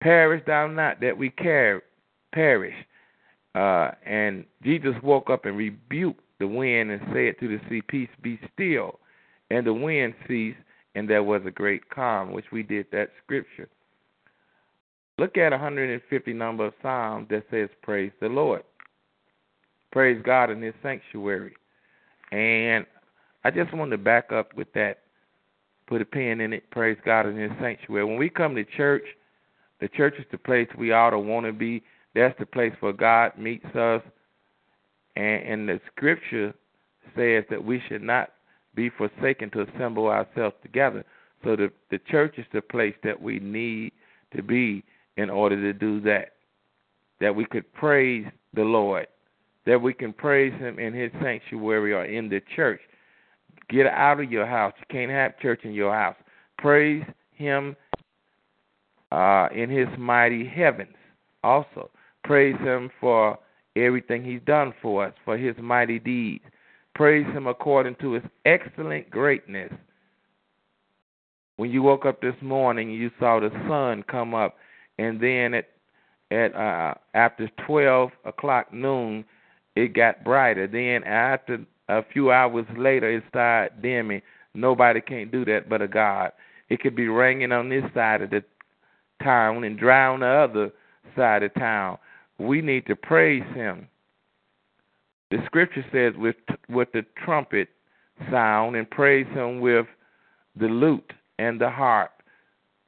Perish 0.00 0.42
thou 0.46 0.66
not 0.66 1.00
that 1.00 1.16
we 1.16 1.30
care, 1.30 1.82
perish. 2.32 2.74
Uh, 3.54 3.92
and 4.04 4.44
Jesus 4.62 4.94
woke 5.02 5.30
up 5.30 5.46
and 5.46 5.56
rebuked 5.56 6.20
the 6.40 6.46
wind 6.46 6.90
and 6.90 7.00
said 7.12 7.38
to 7.40 7.48
the 7.48 7.60
sea, 7.68 7.80
Peace 7.80 8.08
be 8.22 8.38
still. 8.52 8.98
And 9.50 9.66
the 9.66 9.72
wind 9.72 10.14
ceased, 10.26 10.58
and 10.94 11.08
there 11.08 11.22
was 11.22 11.42
a 11.46 11.50
great 11.50 11.88
calm, 11.90 12.32
which 12.32 12.46
we 12.52 12.62
did 12.62 12.86
that 12.92 13.10
scripture. 13.22 13.68
Look 15.18 15.36
at 15.36 15.52
150 15.52 16.32
number 16.32 16.66
of 16.66 16.74
Psalms 16.82 17.28
that 17.30 17.44
says, 17.50 17.68
Praise 17.82 18.12
the 18.20 18.28
Lord. 18.28 18.62
Praise 19.92 20.20
God 20.24 20.50
in 20.50 20.60
His 20.60 20.74
sanctuary. 20.82 21.54
And 22.32 22.84
I 23.44 23.50
just 23.50 23.72
wanted 23.72 23.92
to 23.92 24.02
back 24.02 24.32
up 24.32 24.54
with 24.56 24.72
that 24.72 25.00
put 25.86 26.00
a 26.00 26.04
pin 26.04 26.40
in 26.40 26.52
it. 26.52 26.68
Praise 26.70 26.98
God 27.04 27.26
in 27.26 27.36
His 27.36 27.52
sanctuary. 27.60 28.04
When 28.04 28.16
we 28.16 28.28
come 28.28 28.54
to 28.54 28.64
church, 28.64 29.04
the 29.80 29.88
church 29.88 30.14
is 30.18 30.24
the 30.32 30.38
place 30.38 30.68
we 30.78 30.92
ought 30.92 31.10
to 31.10 31.18
want 31.18 31.46
to 31.46 31.52
be. 31.52 31.82
That's 32.14 32.38
the 32.38 32.46
place 32.46 32.72
where 32.80 32.92
God 32.92 33.38
meets 33.38 33.66
us. 33.74 34.02
And, 35.16 35.42
and 35.42 35.68
the 35.68 35.80
scripture 35.94 36.54
says 37.16 37.44
that 37.50 37.62
we 37.62 37.82
should 37.88 38.02
not 38.02 38.30
be 38.74 38.90
forsaken 38.90 39.50
to 39.50 39.62
assemble 39.62 40.06
ourselves 40.06 40.56
together. 40.62 41.04
So 41.42 41.56
the 41.56 41.70
the 41.90 41.98
church 42.10 42.34
is 42.38 42.46
the 42.52 42.62
place 42.62 42.94
that 43.04 43.20
we 43.20 43.38
need 43.38 43.92
to 44.36 44.42
be 44.42 44.84
in 45.16 45.30
order 45.30 45.60
to 45.60 45.72
do 45.72 46.00
that. 46.02 46.32
That 47.20 47.34
we 47.34 47.44
could 47.44 47.72
praise 47.72 48.26
the 48.54 48.64
Lord. 48.64 49.06
That 49.66 49.80
we 49.80 49.94
can 49.94 50.12
praise 50.12 50.52
him 50.58 50.78
in 50.78 50.92
his 50.92 51.10
sanctuary 51.22 51.94
or 51.94 52.04
in 52.04 52.28
the 52.28 52.40
church. 52.54 52.80
Get 53.68 53.86
out 53.86 54.20
of 54.20 54.30
your 54.30 54.46
house. 54.46 54.74
You 54.78 54.84
can't 54.90 55.10
have 55.10 55.38
church 55.38 55.60
in 55.64 55.72
your 55.72 55.94
house. 55.94 56.16
Praise 56.58 57.04
Him 57.32 57.76
uh, 59.10 59.48
in 59.54 59.70
His 59.70 59.88
mighty 59.98 60.46
heavens. 60.46 60.94
Also, 61.42 61.90
praise 62.24 62.56
Him 62.60 62.90
for 63.00 63.38
everything 63.76 64.24
He's 64.24 64.40
done 64.46 64.74
for 64.82 65.06
us, 65.06 65.14
for 65.24 65.36
His 65.38 65.56
mighty 65.58 65.98
deeds. 65.98 66.44
Praise 66.94 67.26
Him 67.26 67.46
according 67.46 67.96
to 67.96 68.12
His 68.12 68.22
excellent 68.44 69.10
greatness. 69.10 69.72
When 71.56 71.70
you 71.70 71.82
woke 71.82 72.04
up 72.04 72.20
this 72.20 72.34
morning, 72.40 72.90
you 72.90 73.10
saw 73.18 73.40
the 73.40 73.50
sun 73.68 74.04
come 74.08 74.34
up, 74.34 74.56
and 74.98 75.20
then 75.20 75.54
at 75.54 75.68
at 76.30 76.54
uh, 76.54 76.94
after 77.14 77.48
12 77.66 78.10
o'clock 78.24 78.72
noon, 78.72 79.24
it 79.76 79.94
got 79.94 80.24
brighter. 80.24 80.66
Then 80.66 81.04
after 81.04 81.64
a 81.88 82.02
few 82.12 82.32
hours 82.32 82.66
later, 82.76 83.10
it 83.10 83.24
started 83.28 83.82
dimming. 83.82 84.22
Nobody 84.54 85.00
can't 85.00 85.30
do 85.30 85.44
that 85.44 85.68
but 85.68 85.82
a 85.82 85.88
God. 85.88 86.32
It 86.70 86.80
could 86.80 86.96
be 86.96 87.08
raining 87.08 87.52
on 87.52 87.68
this 87.68 87.84
side 87.94 88.22
of 88.22 88.30
the 88.30 88.42
town 89.22 89.64
and 89.64 89.78
dry 89.78 90.06
on 90.06 90.20
the 90.20 90.26
other 90.26 90.72
side 91.16 91.42
of 91.42 91.54
town. 91.54 91.98
We 92.38 92.62
need 92.62 92.86
to 92.86 92.96
praise 92.96 93.44
Him. 93.54 93.88
The 95.30 95.38
Scripture 95.46 95.84
says 95.92 96.14
with 96.16 96.36
with 96.68 96.92
the 96.92 97.04
trumpet 97.24 97.68
sound 98.30 98.76
and 98.76 98.88
praise 98.90 99.26
Him 99.28 99.60
with 99.60 99.86
the 100.56 100.66
lute 100.66 101.12
and 101.38 101.60
the 101.60 101.70
harp. 101.70 102.10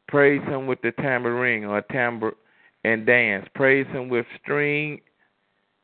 Praise 0.08 0.42
Him 0.42 0.66
with 0.66 0.80
the 0.82 0.92
tambourine 0.92 1.64
or 1.64 1.80
tambour 1.82 2.34
and 2.84 3.04
dance. 3.06 3.48
Praise 3.54 3.86
Him 3.88 4.08
with 4.08 4.26
string 4.40 5.00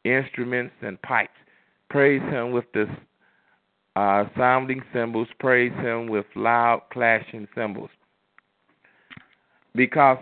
instruments 0.05 0.75
and 0.83 1.01
pipes. 1.03 1.33
Praise 1.91 2.23
Him 2.23 2.53
with 2.53 2.67
the 2.73 2.87
uh, 3.97 4.25
sounding 4.37 4.83
cymbals. 4.93 5.29
Praise 5.41 5.73
Him 5.75 6.09
with 6.09 6.27
loud 6.37 6.83
clashing 6.93 7.49
cymbals. 7.55 7.91
Because 9.75 10.19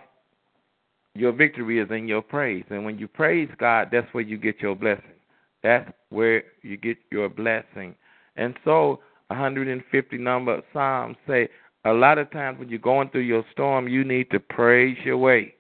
your 1.15 1.33
victory 1.33 1.81
is 1.81 1.91
in 1.91 2.09
your 2.09 2.23
praise. 2.23 2.65
And 2.71 2.85
when 2.85 2.99
you 2.99 3.09
praise 3.09 3.49
God, 3.59 3.89
that's 3.93 4.13
where 4.15 4.25
you 4.25 4.39
get 4.39 4.61
your 4.61 4.77
blessing. 4.77 5.20
That's 5.63 5.91
where 6.09 6.45
you 6.63 6.77
get 6.77 6.99
your 7.11 7.29
blessing. 7.29 7.95
And 8.37 8.55
so, 8.65 9.01
150 9.29 10.19
number 10.19 10.63
Psalms 10.73 11.17
say 11.27 11.49
a 11.85 11.93
lot 11.93 12.19
of 12.19 12.31
times 12.31 12.59
when 12.59 12.69
you're 12.69 12.79
going 12.79 13.11
through 13.11 13.23
your 13.23 13.45
storm, 13.53 13.89
you 13.89 14.05
need 14.05 14.31
to 14.31 14.41
praise 14.41 14.99
your 15.05 15.19
way. 15.19 15.55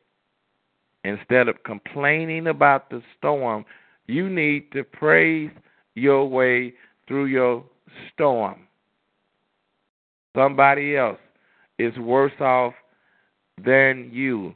Instead 1.04 1.48
of 1.48 1.62
complaining 1.64 2.48
about 2.48 2.90
the 2.90 3.02
storm, 3.16 3.64
you 4.06 4.28
need 4.28 4.70
to 4.72 4.84
praise 4.84 5.50
your 5.94 6.28
way 6.28 6.74
through 7.06 7.26
your 7.26 7.64
storm. 8.12 8.66
Somebody 10.36 10.96
else 10.96 11.18
is 11.78 11.96
worse 11.98 12.38
off 12.40 12.74
than 13.64 14.10
you. 14.12 14.54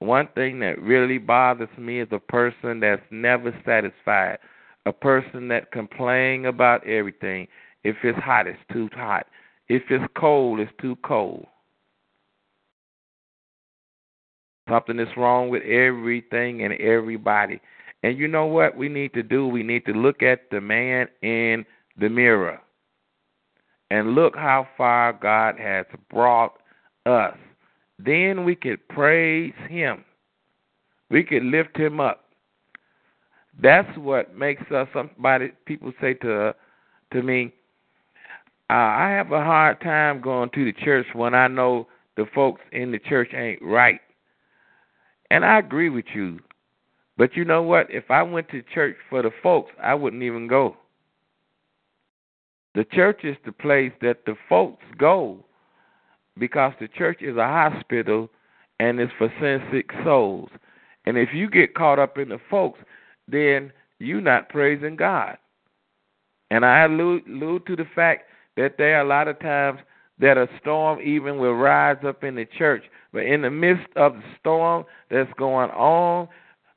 One 0.00 0.28
thing 0.34 0.58
that 0.60 0.80
really 0.82 1.18
bothers 1.18 1.68
me 1.78 2.00
is 2.00 2.08
a 2.10 2.18
person 2.18 2.80
that's 2.80 3.02
never 3.10 3.54
satisfied, 3.64 4.38
a 4.86 4.92
person 4.92 5.48
that 5.48 5.72
complains 5.72 6.46
about 6.46 6.86
everything. 6.86 7.48
If 7.84 7.96
it's 8.04 8.18
hot, 8.18 8.46
it's 8.46 8.58
too 8.72 8.88
hot. 8.94 9.26
If 9.68 9.82
it's 9.90 10.04
cold, 10.16 10.60
it's 10.60 10.72
too 10.80 10.96
cold. 11.04 11.44
Something 14.68 14.98
is 14.98 15.08
wrong 15.16 15.48
with 15.48 15.62
everything 15.62 16.62
and 16.62 16.72
everybody. 16.74 17.60
And 18.02 18.16
you 18.16 18.28
know 18.28 18.46
what 18.46 18.76
we 18.76 18.88
need 18.88 19.12
to 19.14 19.22
do? 19.22 19.46
We 19.46 19.62
need 19.62 19.84
to 19.86 19.92
look 19.92 20.22
at 20.22 20.50
the 20.50 20.60
man 20.60 21.08
in 21.22 21.64
the 21.98 22.08
mirror 22.08 22.60
and 23.90 24.14
look 24.14 24.36
how 24.36 24.66
far 24.76 25.12
God 25.12 25.58
has 25.58 25.86
brought 26.10 26.54
us. 27.06 27.36
Then 27.98 28.44
we 28.44 28.54
could 28.54 28.86
praise 28.88 29.54
Him. 29.68 30.04
We 31.10 31.24
could 31.24 31.44
lift 31.44 31.76
Him 31.76 32.00
up. 32.00 32.25
That's 33.60 33.96
what 33.98 34.36
makes 34.36 34.70
us. 34.70 34.88
Somebody 34.92 35.52
people 35.64 35.92
say 36.00 36.14
to 36.14 36.54
to 37.12 37.22
me, 37.22 37.52
uh, 38.68 38.72
I 38.72 39.10
have 39.10 39.32
a 39.32 39.42
hard 39.42 39.80
time 39.80 40.20
going 40.20 40.50
to 40.50 40.64
the 40.64 40.72
church 40.72 41.06
when 41.14 41.34
I 41.34 41.48
know 41.48 41.86
the 42.16 42.26
folks 42.34 42.60
in 42.72 42.90
the 42.90 42.98
church 42.98 43.30
ain't 43.32 43.62
right. 43.62 44.00
And 45.30 45.44
I 45.44 45.58
agree 45.58 45.88
with 45.88 46.06
you. 46.14 46.40
But 47.16 47.34
you 47.36 47.44
know 47.44 47.62
what? 47.62 47.86
If 47.90 48.10
I 48.10 48.22
went 48.22 48.48
to 48.50 48.62
church 48.74 48.96
for 49.08 49.22
the 49.22 49.30
folks, 49.42 49.72
I 49.82 49.94
wouldn't 49.94 50.22
even 50.22 50.48
go. 50.48 50.76
The 52.74 52.84
church 52.84 53.20
is 53.24 53.36
the 53.46 53.52
place 53.52 53.92
that 54.02 54.26
the 54.26 54.34
folks 54.48 54.84
go 54.98 55.38
because 56.38 56.74
the 56.78 56.88
church 56.88 57.22
is 57.22 57.36
a 57.36 57.46
hospital 57.46 58.28
and 58.80 59.00
it's 59.00 59.12
for 59.16 59.32
sin 59.40 59.62
sick 59.72 59.90
souls. 60.04 60.50
And 61.06 61.16
if 61.16 61.30
you 61.32 61.48
get 61.48 61.74
caught 61.74 61.98
up 61.98 62.18
in 62.18 62.28
the 62.28 62.40
folks, 62.50 62.80
then 63.28 63.72
you're 63.98 64.20
not 64.20 64.48
praising 64.48 64.96
God. 64.96 65.38
And 66.50 66.64
I 66.64 66.84
allude, 66.84 67.26
allude 67.26 67.66
to 67.66 67.76
the 67.76 67.86
fact 67.94 68.30
that 68.56 68.76
there 68.78 68.96
are 68.98 69.02
a 69.02 69.08
lot 69.08 69.28
of 69.28 69.38
times 69.40 69.80
that 70.18 70.38
a 70.38 70.48
storm 70.60 71.00
even 71.00 71.38
will 71.38 71.54
rise 71.54 71.98
up 72.06 72.24
in 72.24 72.36
the 72.36 72.46
church. 72.58 72.84
But 73.12 73.24
in 73.24 73.42
the 73.42 73.50
midst 73.50 73.88
of 73.96 74.14
the 74.14 74.22
storm 74.40 74.84
that's 75.10 75.32
going 75.38 75.70
on, 75.70 76.28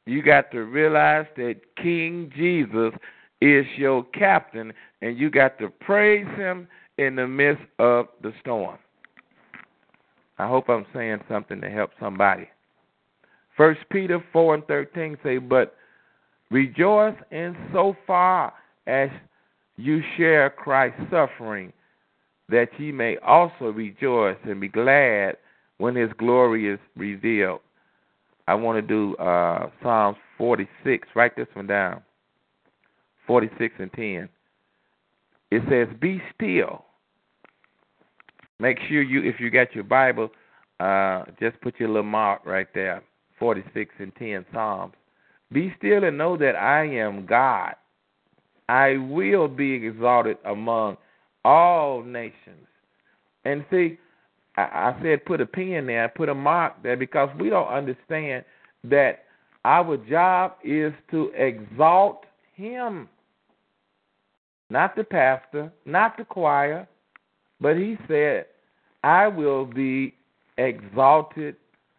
you 0.06 0.24
got 0.24 0.52
to 0.52 0.62
realize 0.62 1.28
that 1.38 1.62
King 1.82 2.32
Jesus 2.36 2.94
is 3.42 3.66
your 3.78 4.04
captain, 4.06 4.74
and 5.02 5.18
you 5.18 5.30
got 5.30 5.58
to 5.60 5.70
praise 5.70 6.28
him 6.36 6.68
in 6.98 7.16
the 7.16 7.28
midst 7.28 7.64
of 7.78 8.08
the 8.22 8.34
storm. 8.42 8.78
I 10.38 10.48
hope 10.48 10.70
I'm 10.70 10.86
saying 10.94 11.20
something 11.30 11.62
to 11.62 11.70
help 11.70 11.92
somebody. 12.00 12.50
First 13.56 13.82
Peter 13.92 14.24
four 14.34 14.56
and 14.56 14.66
thirteen 14.68 15.18
say, 15.24 15.38
But 15.38 15.76
rejoice 16.52 17.16
in 17.32 17.56
so 17.74 17.96
far 18.06 18.54
as 18.88 19.10
you 19.78 20.02
share 20.18 20.50
Christ's 20.50 21.02
suffering, 21.12 21.72
that 22.50 22.70
ye 22.78 22.92
may 22.92 23.18
also 23.18 23.66
rejoice 23.66 24.38
and 24.44 24.60
be 24.60 24.68
glad 24.68 25.38
when 25.78 25.96
his 25.96 26.12
glory 26.18 26.68
is 26.68 26.80
revealed. 26.96 27.62
I 28.48 28.56
want 28.56 28.78
to 28.78 28.82
do 28.82 29.16
uh, 29.18 29.70
Psalms 29.84 30.18
46. 30.38 31.08
Write 31.16 31.36
this 31.36 31.48
one 31.54 31.68
down. 31.68 32.02
46 33.28 33.76
and 33.78 33.94
10. 33.94 34.30
It 35.52 35.62
says, 35.70 35.88
Be 36.00 36.22
still 36.36 36.86
Make 38.60 38.78
sure 38.90 39.02
you, 39.02 39.24
if 39.24 39.40
you 39.40 39.50
got 39.50 39.74
your 39.74 39.86
Bible, 39.86 40.30
uh, 40.80 41.24
just 41.40 41.60
put 41.62 41.80
your 41.80 41.90
little 41.90 42.04
mark 42.04 42.46
right 42.46 42.68
there, 42.74 43.02
46 43.40 43.96
and 44.00 44.14
10 44.16 44.46
Psalms. 44.54 44.94
Be 45.52 45.74
still 45.78 46.04
and 46.04 46.18
know 46.18 46.38
that 46.38 46.56
I 46.56 46.86
am 46.86 47.26
God. 47.26 47.76
I 48.68 48.98
will 48.98 49.48
be 49.48 49.74
exalted 49.74 50.38
among 50.46 50.98
all 51.44 52.04
nations. 52.04 52.68
And 53.46 53.66
see, 53.72 53.98
I, 54.58 54.62
I 54.62 55.00
said 55.02 55.26
put 55.26 55.42
a 55.42 55.46
pin 55.46 55.88
there, 55.88 56.10
put 56.10 56.30
a 56.30 56.36
mark 56.36 56.84
there, 56.84 56.98
because 56.98 57.30
we 57.40 57.50
don't 57.50 57.68
understand 57.68 58.46
that 58.84 59.24
our 59.66 59.98
job 59.98 60.54
is 60.64 60.94
to 61.12 61.32
exalt 61.36 62.26
Him. 62.56 63.10
Not 64.70 64.96
the 64.96 65.04
pastor, 65.04 65.72
not 65.86 66.16
the 66.18 66.26
choir, 66.26 66.88
but 67.60 67.76
he 67.76 67.98
said, 68.08 68.46
I 69.04 69.28
will 69.28 69.66
be 69.66 70.14
exalted 70.58 71.56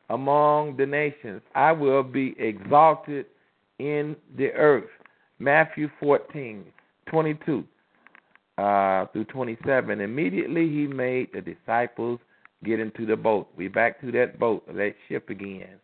among 0.08 0.76
the 0.76 0.86
nations. 0.86 1.42
I 1.54 1.72
will 1.72 2.02
be 2.02 2.34
exalted 2.38 3.26
in 3.80 4.16
the 4.36 4.52
earth. 4.52 4.90
Matthew 5.38 5.88
14, 5.98 6.64
22 7.08 7.64
uh, 8.58 9.06
through 9.06 9.24
27. 9.24 10.00
Immediately 10.00 10.68
he 10.68 10.86
made 10.86 11.28
the 11.32 11.40
disciples 11.40 12.20
get 12.62 12.78
into 12.78 13.06
the 13.06 13.16
boat. 13.16 13.48
We 13.56 13.68
back 13.68 14.00
to 14.02 14.12
that 14.12 14.38
boat, 14.38 14.66
that 14.66 14.94
ship 15.08 15.30
again. 15.30 15.80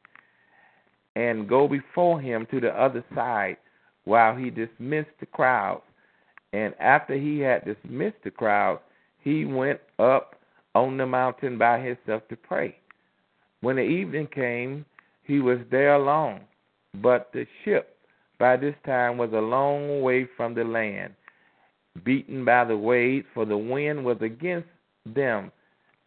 And 1.14 1.48
go 1.48 1.66
before 1.66 2.20
him 2.20 2.46
to 2.50 2.60
the 2.60 2.70
other 2.70 3.02
side 3.14 3.56
while 4.04 4.36
he 4.36 4.50
dismissed 4.50 5.10
the 5.18 5.26
crowds. 5.26 5.82
And 6.52 6.74
after 6.78 7.14
he 7.14 7.40
had 7.40 7.64
dismissed 7.64 8.22
the 8.22 8.30
crowds, 8.30 8.80
he 9.22 9.46
went 9.46 9.80
up 9.98 10.36
on 10.74 10.98
the 10.98 11.06
mountain 11.06 11.56
by 11.56 11.80
himself 11.80 12.28
to 12.28 12.36
pray. 12.36 12.76
When 13.62 13.76
the 13.76 13.82
evening 13.82 14.28
came, 14.32 14.84
he 15.22 15.40
was 15.40 15.58
there 15.70 15.94
alone. 15.94 16.42
But 17.02 17.30
the 17.32 17.46
ship 17.64 17.96
by 18.38 18.56
this 18.56 18.74
time 18.84 19.18
was 19.18 19.32
a 19.32 19.40
long 19.40 20.02
way 20.02 20.28
from 20.36 20.54
the 20.54 20.64
land, 20.64 21.14
beaten 22.04 22.44
by 22.44 22.64
the 22.64 22.76
waves, 22.76 23.26
for 23.34 23.44
the 23.44 23.56
wind 23.56 24.04
was 24.04 24.18
against 24.20 24.68
them. 25.04 25.50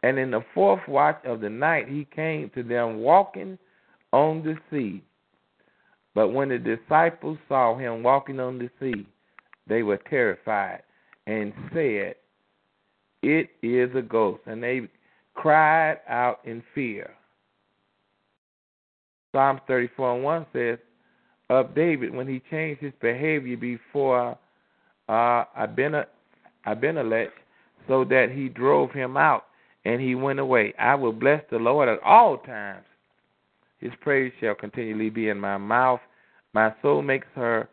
And 0.02 0.18
in 0.18 0.30
the 0.30 0.44
fourth 0.54 0.86
watch 0.88 1.20
of 1.24 1.40
the 1.40 1.50
night 1.50 1.88
he 1.88 2.06
came 2.14 2.50
to 2.54 2.62
them 2.62 2.98
walking 3.00 3.58
on 4.12 4.42
the 4.42 4.56
sea. 4.70 5.02
But 6.14 6.28
when 6.28 6.48
the 6.48 6.58
disciples 6.58 7.38
saw 7.48 7.76
him 7.76 8.02
walking 8.02 8.40
on 8.40 8.58
the 8.58 8.70
sea, 8.80 9.06
they 9.66 9.82
were 9.82 9.98
terrified 9.98 10.82
and 11.26 11.52
said, 11.72 12.14
it 13.22 13.50
is 13.62 13.94
a 13.94 14.02
ghost. 14.02 14.40
And 14.46 14.62
they 14.62 14.88
cried 15.34 15.98
out 16.08 16.40
in 16.44 16.62
fear. 16.74 17.10
Psalms 19.32 19.60
34 19.66 20.14
and 20.14 20.24
1 20.24 20.46
says, 20.52 20.78
of 21.50 21.74
David 21.74 22.14
when 22.14 22.28
he 22.28 22.40
changed 22.48 22.80
his 22.80 22.92
behavior 23.02 23.56
before 23.56 24.38
uh, 25.08 25.44
Abimelech, 25.56 27.30
so 27.88 28.04
that 28.04 28.28
he 28.32 28.48
drove 28.48 28.92
him 28.92 29.16
out 29.16 29.46
and 29.84 30.00
he 30.00 30.14
went 30.14 30.38
away. 30.38 30.72
I 30.78 30.94
will 30.94 31.12
bless 31.12 31.42
the 31.50 31.58
Lord 31.58 31.88
at 31.88 32.00
all 32.04 32.38
times. 32.38 32.84
His 33.80 33.90
praise 34.00 34.32
shall 34.40 34.54
continually 34.54 35.10
be 35.10 35.28
in 35.28 35.40
my 35.40 35.58
mouth. 35.58 36.00
My 36.52 36.72
soul 36.82 37.02
makes 37.02 37.26
her 37.34 37.68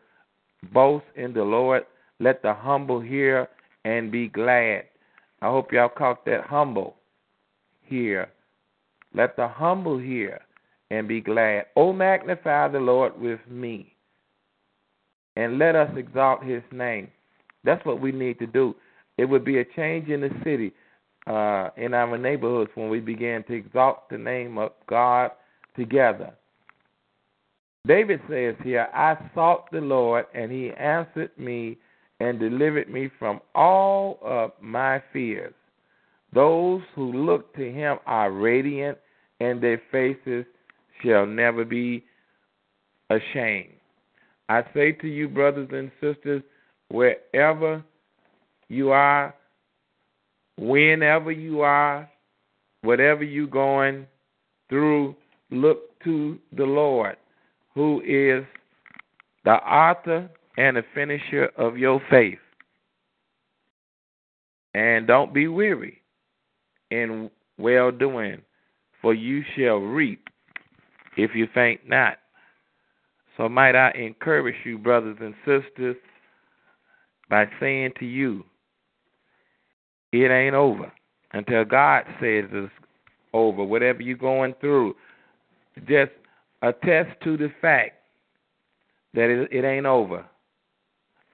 boast 0.74 1.06
in 1.16 1.34
the 1.34 1.44
Lord. 1.44 1.86
Let 2.20 2.42
the 2.42 2.54
humble 2.54 3.00
hear 3.00 3.48
and 3.86 4.12
be 4.12 4.28
glad. 4.28 4.86
I 5.42 5.48
hope 5.50 5.72
y'all 5.72 5.90
caught 5.90 6.26
that 6.26 6.46
humble 6.46 6.96
hear. 7.84 8.30
Let 9.14 9.36
the 9.36 9.48
humble 9.48 10.00
hear 10.00 10.40
and 10.90 11.08
be 11.08 11.22
glad. 11.22 11.66
Oh, 11.76 11.94
magnify 11.94 12.70
the 12.70 12.80
Lord 12.80 13.20
with 13.20 13.40
me, 13.50 13.94
and 15.36 15.58
let 15.58 15.76
us 15.76 15.92
exalt 15.98 16.44
his 16.44 16.64
name. 16.72 17.10
That's 17.64 17.86
what 17.86 18.02
we 18.02 18.12
need 18.12 18.40
to 18.40 18.48
do. 18.48 18.76
It 19.18 19.26
would 19.26 19.44
be 19.44 19.60
a 19.60 19.66
change 19.66 20.10
in 20.10 20.22
the 20.22 20.30
city, 20.44 20.72
uh, 21.26 21.70
in 21.76 21.94
our 21.94 22.18
neighborhoods, 22.18 22.72
when 22.76 22.90
we 22.90 23.00
begin 23.00 23.44
to 23.48 23.54
exalt 23.54 24.10
the 24.10 24.18
name 24.18 24.58
of 24.58 24.72
God 24.88 25.32
together. 25.76 26.34
David 27.86 28.20
says 28.30 28.56
here, 28.64 28.88
I 28.94 29.18
sought 29.34 29.72
the 29.72 29.80
Lord, 29.82 30.26
and 30.34 30.52
he 30.52 30.72
answered 30.72 31.32
me 31.38 31.78
and 32.20 32.40
delivered 32.40 32.90
me 32.90 33.10
from 33.20 33.40
all 33.56 34.20
of 34.22 34.52
my 34.62 35.02
fears. 35.14 35.54
Those 36.34 36.82
who 36.96 37.14
look 37.14 37.56
to 37.56 37.72
him 37.72 37.98
are 38.06 38.32
radiant, 38.32 38.98
and 39.40 39.62
their 39.62 39.82
faces 39.92 40.46
shall 41.04 41.26
never 41.26 41.66
be 41.66 42.04
ashamed. 43.10 43.74
I 44.50 44.64
say 44.74 44.94
to 44.94 45.08
you, 45.08 45.28
brothers 45.28 45.70
and 45.72 45.92
sisters, 46.02 46.42
wherever 46.90 47.84
you 48.70 48.92
are, 48.92 49.34
whenever 50.58 51.32
you 51.32 51.62
are, 51.62 52.10
whatever 52.82 53.24
you're 53.24 53.48
going 53.48 54.08
through, 54.70 55.16
look 55.52 56.00
to 56.04 56.40
the 56.56 56.66
Lord, 56.66 57.18
who 57.74 58.02
is 58.02 58.46
the 59.44 59.54
author 59.54 60.30
and 60.58 60.78
the 60.78 60.84
finisher 60.94 61.50
of 61.58 61.78
your 61.78 62.02
faith. 62.10 62.40
And 64.74 65.08
don't 65.08 65.34
be 65.34 65.48
weary 65.48 66.02
in 66.92 67.30
well 67.58 67.92
doing, 67.92 68.42
for 69.02 69.14
you 69.14 69.44
shall 69.56 69.78
reap 69.78 70.28
if 71.18 71.32
you 71.36 71.48
faint 71.54 71.82
not. 71.88 72.18
So, 73.36 73.50
might 73.50 73.76
I 73.76 73.92
encourage 73.92 74.56
you, 74.64 74.78
brothers 74.78 75.18
and 75.20 75.36
sisters, 75.46 75.98
by 77.30 77.46
saying 77.60 77.92
to 78.00 78.06
you, 78.06 78.44
it 80.12 80.32
ain't 80.32 80.56
over 80.56 80.92
until 81.34 81.66
God 81.66 82.06
says 82.20 82.46
it's 82.52 82.72
over. 83.34 83.64
Whatever 83.64 84.02
you're 84.02 84.18
going 84.18 84.56
through, 84.62 84.96
just 85.88 86.12
attest 86.62 87.20
to 87.24 87.38
the 87.38 87.52
fact 87.62 87.92
that 89.14 89.30
it, 89.30 89.50
it 89.52 89.66
ain't 89.66 89.86
over. 89.86 90.26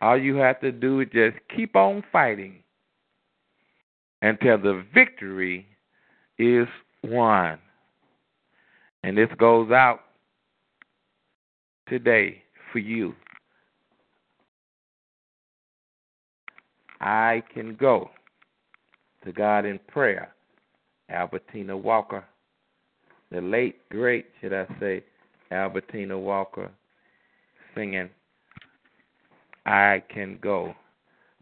All 0.02 0.18
you 0.18 0.36
have 0.36 0.60
to 0.62 0.72
do 0.72 1.00
is 1.00 1.08
just 1.14 1.38
keep 1.56 1.76
on 1.76 2.04
fighting 2.12 2.56
until 4.22 4.58
the 4.58 4.84
victory 4.94 5.66
is 6.38 6.68
won. 7.04 7.60
And 9.04 9.18
this 9.18 9.30
goes 9.38 9.72
out 9.72 10.00
today 11.88 12.42
for 12.72 12.80
you. 12.80 13.14
I 17.02 17.44
can 17.54 17.76
go 17.76 18.10
to 19.26 19.34
God 19.34 19.66
in 19.66 19.80
prayer. 19.88 20.34
Albertina 21.10 21.76
Walker, 21.76 22.24
the 23.30 23.42
late, 23.42 23.78
great, 23.90 24.28
should 24.40 24.54
I 24.54 24.66
say, 24.80 25.04
Albertina 25.52 26.18
Walker, 26.18 26.72
singing, 27.76 28.10
I 29.66 30.02
can 30.10 30.40
go 30.42 30.74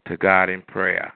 to 0.08 0.16
God 0.16 0.50
in 0.50 0.62
prayer. 0.62 1.12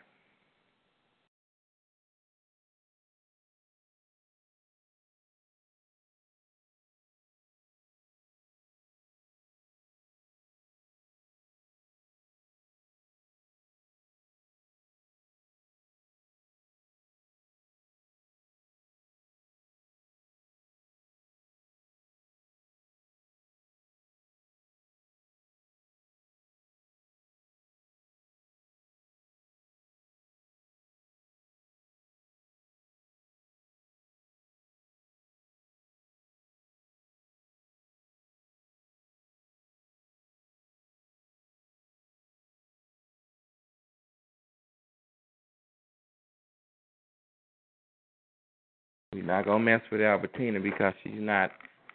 We're 49.17 49.25
not 49.25 49.47
gonna 49.47 49.65
mess 49.65 49.81
with 49.91 50.03
Albertina 50.03 50.61
because 50.61 50.93
she's 51.03 51.15
not 51.17 51.51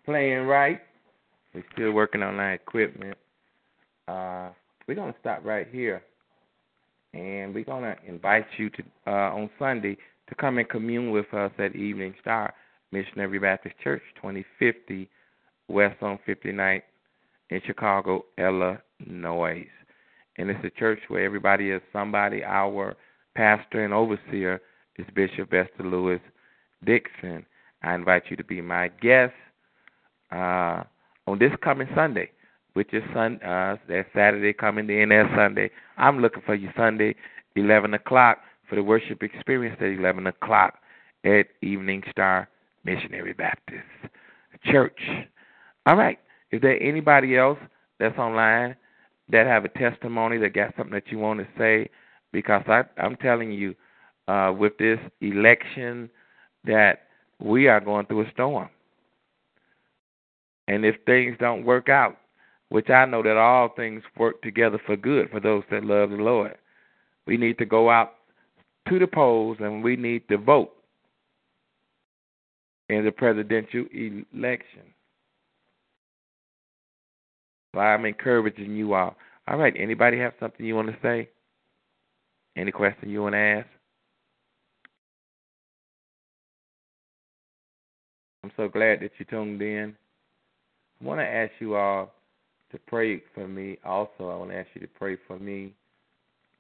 playing 0.06 0.48
right. 0.48 0.82
We're 1.54 1.64
still 1.74 1.92
working 1.92 2.24
on 2.24 2.38
that 2.38 2.54
equipment. 2.54 3.16
Uh, 4.08 4.50
we're 4.88 4.96
gonna 4.96 5.14
stop 5.20 5.46
right 5.46 5.68
here, 5.72 6.02
and 7.14 7.54
we're 7.54 7.64
gonna 7.64 7.96
invite 8.08 8.48
you 8.58 8.72
to 8.72 8.84
uh, 9.06 9.36
on 9.36 9.52
Sunday 9.60 9.98
to 10.30 10.36
come 10.36 10.58
and 10.58 10.68
commune 10.68 11.12
with 11.12 11.32
us 11.32 11.52
at 11.60 11.76
Evening 11.76 12.16
Star 12.22 12.56
Missionary 12.92 13.38
Baptist 13.38 13.76
Church, 13.84 14.02
2050 14.16 15.08
West 15.68 16.02
on 16.02 16.18
59th 16.28 16.82
in 17.52 17.62
Chicago, 17.68 18.26
Illinois. 18.40 19.68
And 20.40 20.50
it's 20.50 20.66
a 20.66 20.72
church 20.72 21.02
where 21.08 21.24
everybody 21.24 21.70
is 21.70 21.84
somebody. 21.94 22.44
Our 22.44 22.96
pastor 23.36 23.86
and 23.86 23.94
overseer 23.94 24.60
is 24.98 25.06
Bishop 25.14 25.54
Esther 25.54 25.84
Lewis 25.84 26.20
Dixon. 26.86 27.46
I 27.84 27.96
invite 27.96 28.24
you 28.30 28.36
to 28.38 28.44
be 28.44 28.62
my 28.62 28.90
guest 29.02 29.34
uh, 30.32 30.84
on 31.28 31.40
this 31.40 31.52
coming 31.64 31.88
Sunday, 31.96 32.32
which 32.74 32.94
is 32.94 33.04
sun, 33.14 33.42
uh, 33.44 33.78
that 33.88 34.06
Saturday 34.14 34.54
coming, 34.54 34.88
then 34.88 35.10
that 35.10 35.32
Sunday. 35.36 35.72
I'm 35.98 36.20
looking 36.20 36.44
for 36.46 36.56
you 36.56 36.70
Sunday, 36.78 37.16
11 37.56 37.94
o'clock, 37.94 38.40
for 38.70 38.76
the 38.76 38.84
worship 38.84 39.24
experience 39.24 39.78
at 39.80 39.88
11 39.88 40.28
o'clock 40.28 40.76
at 41.26 41.48
Evening 41.62 42.04
Star 42.10 42.48
Missionary 42.84 43.34
Baptist 43.34 43.84
Church. 44.64 45.00
All 45.86 45.96
right. 45.96 46.20
Is 46.52 46.62
there 46.62 46.82
anybody 46.82 47.38
else 47.38 47.60
that's 48.00 48.18
online 48.18 48.76
that 49.30 49.46
have 49.46 49.66
a 49.66 49.70
testimony 49.70 50.38
that 50.38 50.54
got 50.54 50.74
something 50.76 50.94
that 50.94 51.12
you 51.12 51.18
want 51.18 51.40
to 51.40 51.48
say? 51.58 51.90
Because 52.32 52.64
I, 52.68 52.84
I'm 52.98 53.16
telling 53.18 53.52
you, 53.52 53.76
uh, 54.28 54.54
with 54.58 54.78
this 54.78 55.00
election 55.20 56.10
that 56.66 57.04
we 57.40 57.68
are 57.68 57.80
going 57.80 58.06
through 58.06 58.22
a 58.22 58.32
storm. 58.32 58.70
And 60.68 60.86
if 60.86 60.96
things 61.06 61.38
don't 61.40 61.66
work 61.66 61.90
out, 61.90 62.18
which 62.70 62.90
I 62.90 63.06
know 63.06 63.22
that 63.24 63.38
all 63.38 63.70
things 63.76 64.04
work 64.18 64.42
together 64.42 64.80
for 64.86 64.96
good 64.96 65.30
for 65.30 65.40
those 65.40 65.64
that 65.72 65.84
love 65.84 66.12
the 66.12 66.18
Lord, 66.18 66.58
we 67.28 67.38
need 67.38 67.58
to 67.58 67.66
go 67.66 67.90
out 67.90 68.14
to 68.88 69.00
the 69.00 69.08
polls 69.08 69.58
and 69.60 69.84
we 69.84 69.96
need 69.96 70.28
to 70.30 70.38
vote 70.38 70.72
in 72.90 73.06
the 73.06 73.12
presidential 73.12 73.86
election. 73.94 74.94
So 77.74 77.82
I'm 77.82 78.06
encouraging 78.06 78.76
you 78.76 78.94
all. 78.94 79.16
All 79.48 79.58
right, 79.58 79.74
anybody 79.78 80.20
have 80.20 80.34
something 80.40 80.66
you 80.66 80.76
want 80.76 80.90
to 80.90 80.98
say? 81.02 81.30
Any 82.58 82.72
question 82.72 83.10
you 83.10 83.22
want 83.22 83.34
to 83.34 83.40
ask? 83.40 83.68
I'm 88.44 88.52
so 88.58 88.70
glad 88.70 89.02
that 89.02 89.12
you 89.20 89.26
tuned 89.26 89.62
in. 89.62 89.96
I 91.02 91.06
want 91.06 91.20
to 91.20 91.26
ask 91.28 91.52
you 91.60 91.76
all 91.76 92.14
to 92.72 92.80
pray 92.88 93.22
for 93.36 93.48
me. 93.48 93.78
Also, 93.86 94.30
I 94.30 94.36
want 94.38 94.52
to 94.52 94.58
ask 94.58 94.70
you 94.76 94.82
to 94.82 94.88
pray 94.88 95.18
for 95.28 95.40
me 95.40 95.74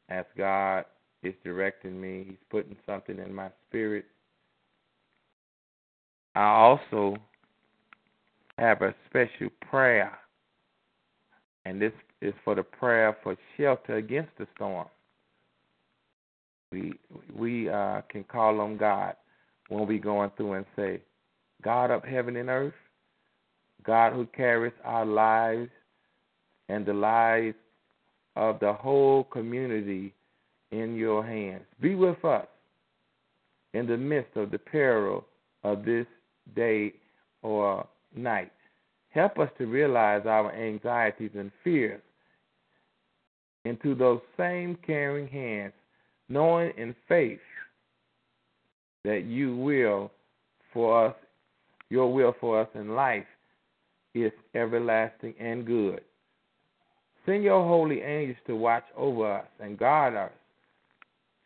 as 0.09 0.25
God 0.37 0.85
is 1.23 1.33
directing 1.43 1.99
me. 2.01 2.25
He's 2.29 2.37
putting 2.49 2.75
something 2.85 3.19
in 3.19 3.33
my 3.33 3.49
spirit. 3.69 4.05
I 6.35 6.45
also 6.45 7.17
have 8.57 8.81
a 8.81 8.95
special 9.09 9.49
prayer 9.69 10.17
And 11.65 11.81
this 11.81 11.93
is 12.21 12.33
for 12.43 12.55
the 12.55 12.63
prayer 12.63 13.17
for 13.23 13.37
shelter 13.57 13.97
against 13.97 14.31
the 14.37 14.47
storm. 14.55 14.87
We 16.71 16.93
we 17.35 17.69
uh, 17.69 18.01
can 18.09 18.23
call 18.25 18.61
on 18.61 18.77
God 18.77 19.15
when 19.69 19.87
we're 19.87 19.99
going 19.99 20.31
through 20.37 20.53
and 20.53 20.65
say, 20.75 21.01
God 21.61 21.91
of 21.91 22.03
heaven 22.03 22.35
and 22.35 22.49
earth, 22.49 22.73
God 23.83 24.13
who 24.13 24.25
carries 24.27 24.73
our 24.83 25.05
lives 25.05 25.69
and 26.69 26.85
the 26.85 26.93
lives 26.93 27.55
of 28.35 28.59
the 28.59 28.73
whole 28.73 29.23
community 29.25 30.13
in 30.71 30.95
your 30.95 31.25
hands. 31.25 31.63
Be 31.81 31.95
with 31.95 32.23
us 32.23 32.47
in 33.73 33.87
the 33.87 33.97
midst 33.97 34.35
of 34.35 34.51
the 34.51 34.59
peril 34.59 35.25
of 35.63 35.85
this 35.85 36.05
day 36.55 36.93
or 37.41 37.87
night. 38.15 38.51
Help 39.09 39.39
us 39.39 39.49
to 39.57 39.65
realize 39.65 40.25
our 40.25 40.53
anxieties 40.53 41.31
and 41.35 41.51
fears 41.63 42.01
into 43.65 43.93
those 43.93 44.21
same 44.37 44.77
caring 44.85 45.27
hands, 45.27 45.73
knowing 46.29 46.71
in 46.77 46.95
faith 47.07 47.39
that 49.03 49.25
you 49.25 49.55
will 49.57 50.11
for 50.73 51.07
us, 51.07 51.15
your 51.91 52.11
will 52.11 52.33
for 52.39 52.61
us 52.61 52.69
in 52.73 52.95
life 52.95 53.25
is 54.15 54.31
everlasting 54.55 55.33
and 55.39 55.65
good. 55.65 55.99
Send 57.25 57.43
your 57.43 57.67
holy 57.67 58.01
angels 58.01 58.37
to 58.47 58.55
watch 58.55 58.85
over 58.95 59.39
us 59.39 59.45
and 59.59 59.77
guard 59.77 60.15
us. 60.15 60.31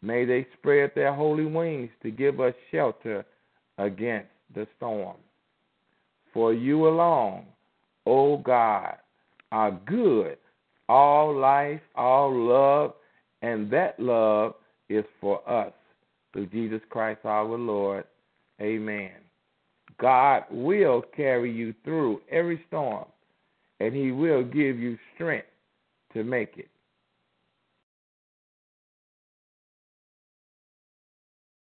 May 0.04 0.24
they 0.24 0.46
spread 0.58 0.92
their 0.94 1.14
holy 1.14 1.46
wings 1.46 1.90
to 2.04 2.12
give 2.12 2.40
us 2.40 2.54
shelter 2.72 3.26
against 3.80 4.30
the 4.54 4.68
storm. 4.78 5.18
For 6.32 6.54
you 6.54 6.88
alone, 6.88 7.46
O 8.06 8.38
God, 8.38 8.98
are 9.52 9.72
good, 9.88 10.38
all 10.88 11.36
life, 11.36 11.82
all 11.96 12.32
love, 12.32 12.94
and 13.42 13.72
that 13.72 14.00
love 14.00 14.54
is 14.90 15.06
for 15.20 15.48
us 15.50 15.74
through 16.34 16.48
Jesus 16.48 16.82
Christ 16.90 17.22
our 17.24 17.58
Lord. 17.58 18.04
Amen. 18.62 19.25
God 20.00 20.44
will 20.52 21.04
carry 21.16 21.52
you 21.52 21.74
through 21.84 22.22
every 22.30 22.64
storm, 22.68 23.06
and 23.80 23.94
He 23.94 24.12
will 24.12 24.44
give 24.44 24.78
you 24.78 24.98
strength 25.16 25.48
to 26.14 26.24
make 26.24 26.58
it. 26.58 26.70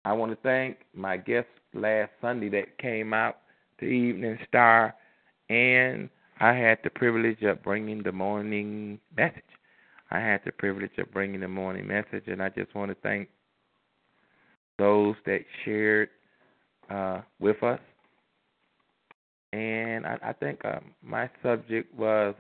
I 0.05 0.13
want 0.13 0.33
to 0.33 0.39
thank 0.43 0.79
my 0.95 1.17
guest 1.17 1.49
last 1.75 2.11
Sunday 2.21 2.49
that 2.51 2.79
came 2.79 3.13
out 3.13 3.39
to 3.81 3.87
Evening 3.87 4.39
Star, 4.49 4.95
and 5.49 6.09
I 6.41 6.55
had 6.55 6.79
the 6.83 6.91
privilege 6.91 7.43
of 7.43 7.63
bringing 7.63 8.03
the 8.03 8.13
morning 8.13 8.99
message. 9.17 9.43
I 10.11 10.19
had 10.19 10.41
the 10.45 10.53
privilege 10.53 10.97
of 10.99 11.13
bringing 11.13 11.41
the 11.41 11.49
morning 11.49 11.87
message, 11.87 12.25
and 12.27 12.43
I 12.43 12.49
just 12.49 12.75
want 12.75 12.91
to 12.91 12.97
thank 13.03 13.29
those 14.79 15.15
that 15.27 15.41
shared 15.65 16.09
uh, 16.89 17.21
with 17.39 17.63
us. 17.63 17.79
And 19.53 20.07
I, 20.07 20.19
I 20.23 20.33
think 20.33 20.65
uh, 20.65 20.81
my 21.03 21.29
subject 21.43 21.93
was 21.97 22.35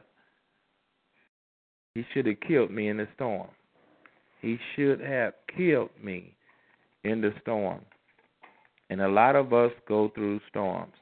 he 1.94 2.04
should 2.12 2.26
have 2.26 2.40
killed 2.46 2.70
me 2.70 2.88
in 2.88 2.98
the 2.98 3.08
storm. 3.14 3.48
He 4.40 4.58
should 4.74 5.00
have 5.00 5.34
killed 5.56 5.90
me 6.02 6.34
in 7.04 7.20
the 7.20 7.32
storm. 7.42 7.80
And 8.88 9.00
a 9.00 9.08
lot 9.08 9.36
of 9.36 9.52
us 9.52 9.72
go 9.86 10.10
through 10.14 10.40
storms. 10.48 10.94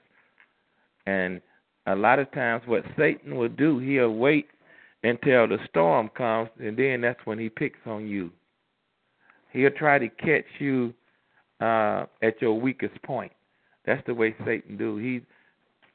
And 1.06 1.40
a 1.86 1.96
lot 1.96 2.18
of 2.18 2.30
times, 2.32 2.62
what 2.66 2.84
Satan 2.98 3.36
will 3.36 3.48
do, 3.48 3.78
he'll 3.78 4.14
wait 4.14 4.48
until 5.02 5.48
the 5.48 5.58
storm 5.68 6.10
comes, 6.16 6.50
and 6.58 6.76
then 6.76 7.00
that's 7.00 7.20
when 7.24 7.38
he 7.38 7.48
picks 7.48 7.78
on 7.86 8.06
you. 8.06 8.30
He'll 9.52 9.70
try 9.70 9.98
to 9.98 10.08
catch 10.08 10.44
you 10.58 10.92
uh, 11.60 12.06
at 12.22 12.40
your 12.42 12.60
weakest 12.60 13.00
point. 13.02 13.32
That's 13.86 14.04
the 14.06 14.14
way 14.14 14.34
Satan 14.44 14.76
do. 14.76 14.98
He's 14.98 15.22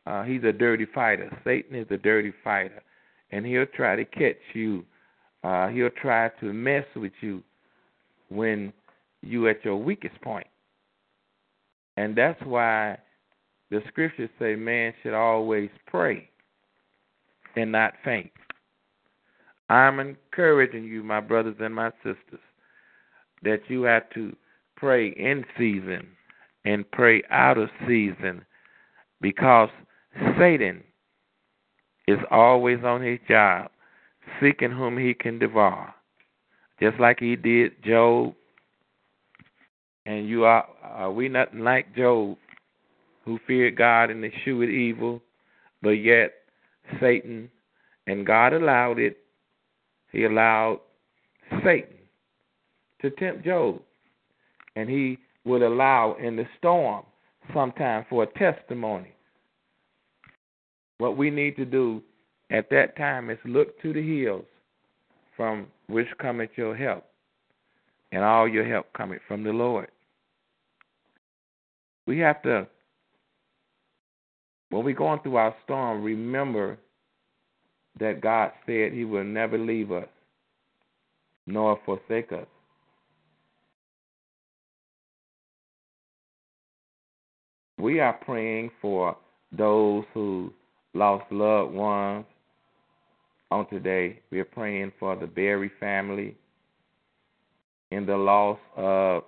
uh, 0.05 0.23
he's 0.23 0.43
a 0.43 0.51
dirty 0.51 0.85
fighter. 0.93 1.29
Satan 1.43 1.75
is 1.75 1.87
a 1.89 1.97
dirty 1.97 2.33
fighter, 2.43 2.81
and 3.31 3.45
he'll 3.45 3.65
try 3.65 3.95
to 3.95 4.05
catch 4.05 4.37
you. 4.53 4.83
Uh, 5.43 5.67
he'll 5.69 5.89
try 5.89 6.29
to 6.39 6.53
mess 6.53 6.85
with 6.95 7.13
you 7.21 7.43
when 8.29 8.73
you 9.21 9.47
at 9.47 9.63
your 9.63 9.77
weakest 9.77 10.19
point. 10.21 10.47
And 11.97 12.15
that's 12.15 12.41
why 12.43 12.97
the 13.69 13.81
scriptures 13.87 14.29
say 14.39 14.55
man 14.55 14.93
should 15.01 15.13
always 15.13 15.69
pray 15.87 16.29
and 17.55 17.71
not 17.71 17.93
faint. 18.03 18.31
I'm 19.69 19.99
encouraging 19.99 20.83
you, 20.83 21.03
my 21.03 21.19
brothers 21.19 21.55
and 21.59 21.73
my 21.73 21.91
sisters, 22.03 22.41
that 23.43 23.61
you 23.67 23.83
have 23.83 24.09
to 24.11 24.35
pray 24.75 25.09
in 25.09 25.45
season 25.57 26.07
and 26.65 26.89
pray 26.91 27.23
out 27.29 27.57
of 27.57 27.69
season 27.87 28.43
because 29.21 29.69
Satan 30.37 30.83
is 32.07 32.19
always 32.31 32.83
on 32.83 33.01
his 33.01 33.19
job, 33.27 33.69
seeking 34.41 34.71
whom 34.71 34.97
he 34.97 35.13
can 35.13 35.39
devour. 35.39 35.93
Just 36.79 36.99
like 36.99 37.19
he 37.19 37.35
did 37.35 37.83
Job 37.83 38.35
and 40.05 40.27
you 40.27 40.43
are 40.45 40.67
are 40.83 41.11
we 41.11 41.29
nothing 41.29 41.59
like 41.59 41.95
Job, 41.95 42.37
who 43.25 43.39
feared 43.47 43.77
God 43.77 44.09
and 44.09 44.23
eschewed 44.25 44.69
evil, 44.69 45.21
but 45.81 45.91
yet 45.91 46.33
Satan 46.99 47.49
and 48.07 48.25
God 48.25 48.53
allowed 48.53 48.99
it. 48.99 49.17
He 50.11 50.25
allowed 50.25 50.81
Satan 51.63 51.97
to 53.01 53.09
tempt 53.11 53.45
Job. 53.45 53.81
And 54.75 54.89
he 54.89 55.19
would 55.45 55.61
allow 55.61 56.15
in 56.21 56.35
the 56.35 56.45
storm 56.57 57.05
sometime 57.53 58.05
for 58.09 58.23
a 58.23 58.27
testimony. 58.27 59.13
What 61.03 61.17
we 61.17 61.29
need 61.29 61.57
to 61.57 61.65
do 61.65 62.01
at 62.49 62.69
that 62.69 62.95
time 62.95 63.29
is 63.29 63.37
look 63.43 63.77
to 63.81 63.91
the 63.91 64.01
hills 64.01 64.45
from 65.35 65.67
which 65.87 66.07
cometh 66.17 66.51
your 66.55 66.73
help 66.77 67.03
and 68.13 68.23
all 68.23 68.47
your 68.47 68.63
help 68.63 68.85
cometh 68.93 69.19
from 69.27 69.43
the 69.43 69.51
Lord. 69.51 69.89
We 72.07 72.19
have 72.19 72.41
to, 72.43 72.67
when 74.69 74.85
we're 74.85 74.95
going 74.95 75.19
through 75.19 75.35
our 75.35 75.53
storm, 75.65 76.03
remember 76.03 76.77
that 77.99 78.21
God 78.21 78.53
said 78.65 78.93
He 78.93 79.03
will 79.03 79.25
never 79.25 79.57
leave 79.57 79.91
us 79.91 80.07
nor 81.45 81.81
forsake 81.83 82.31
us. 82.31 82.47
We 87.77 87.99
are 87.99 88.13
praying 88.13 88.71
for 88.81 89.17
those 89.51 90.05
who 90.13 90.53
lost 90.93 91.31
loved 91.31 91.73
ones 91.73 92.25
on 93.51 93.67
today. 93.69 94.19
We 94.31 94.39
are 94.39 94.45
praying 94.45 94.91
for 94.99 95.15
the 95.15 95.27
Berry 95.27 95.71
family 95.79 96.35
in 97.91 98.05
the 98.05 98.17
loss 98.17 98.59
of 98.75 99.23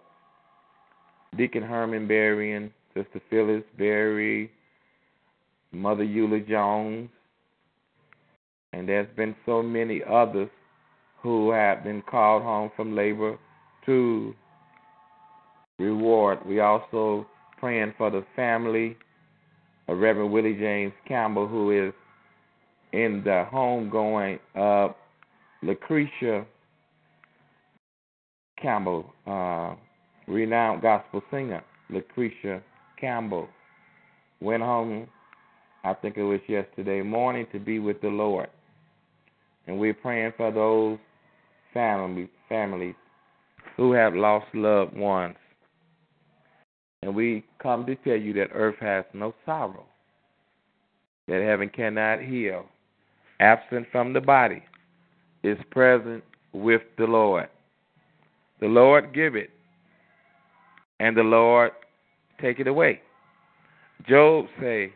Deacon 1.38 1.63
Herman 1.63 2.07
Berry 2.07 2.53
and 2.53 2.72
Sister 2.93 3.22
Phyllis 3.30 3.63
Berry, 3.78 4.51
Mother 5.72 6.05
Eula 6.05 6.47
Jones, 6.47 7.09
and 8.74 8.88
there's 8.88 9.13
been 9.16 9.36
so 9.45 9.61
many 9.61 10.01
others 10.09 10.49
who 11.22 11.51
have 11.51 11.84
been 11.84 12.01
called 12.01 12.43
home 12.43 12.72
from 12.76 12.95
labor 12.95 13.38
to 13.86 14.34
reward. 15.80 16.39
We 16.45 16.59
also 16.59 17.28
praying 17.59 17.93
for 17.97 18.09
the 18.09 18.26
family 18.36 18.97
Reverend 19.93 20.31
Willie 20.31 20.55
James 20.55 20.93
Campbell, 21.07 21.47
who 21.47 21.88
is 21.88 21.93
in 22.91 23.21
the 23.23 23.45
homegoing 23.51 24.39
of 24.55 24.95
Lucretia 25.61 26.45
Campbell, 28.61 29.13
uh, 29.27 29.75
renowned 30.27 30.81
gospel 30.81 31.21
singer, 31.29 31.63
Lucretia 31.89 32.61
Campbell, 32.99 33.47
went 34.41 34.63
home, 34.63 35.07
I 35.83 35.93
think 35.93 36.17
it 36.17 36.23
was 36.23 36.39
yesterday 36.47 37.01
morning, 37.01 37.45
to 37.51 37.59
be 37.59 37.79
with 37.79 38.01
the 38.01 38.07
Lord. 38.07 38.49
And 39.67 39.77
we're 39.77 39.93
praying 39.93 40.33
for 40.38 40.51
those 40.51 40.97
family, 41.73 42.29
families 42.47 42.95
who 43.77 43.91
have 43.91 44.15
lost 44.15 44.45
loved 44.53 44.95
ones. 44.95 45.36
And 47.05 47.15
we 47.15 47.45
come 47.61 47.85
to 47.85 47.95
tell 47.97 48.15
you 48.15 48.33
that 48.33 48.49
earth 48.51 48.77
has 48.81 49.05
no 49.13 49.35
sorrow, 49.45 49.85
that 51.27 51.39
heaven 51.39 51.69
cannot 51.69 52.19
heal. 52.19 52.65
Absent 53.39 53.85
from 53.91 54.11
the 54.11 54.21
body 54.21 54.63
is 55.43 55.59
present 55.69 56.23
with 56.51 56.81
the 56.97 57.03
Lord. 57.03 57.47
The 58.59 58.65
Lord 58.65 59.13
give 59.13 59.35
it, 59.35 59.51
and 60.99 61.15
the 61.15 61.21
Lord 61.21 61.73
take 62.41 62.59
it 62.59 62.65
away. 62.65 63.01
Job 64.09 64.47
say, 64.59 64.91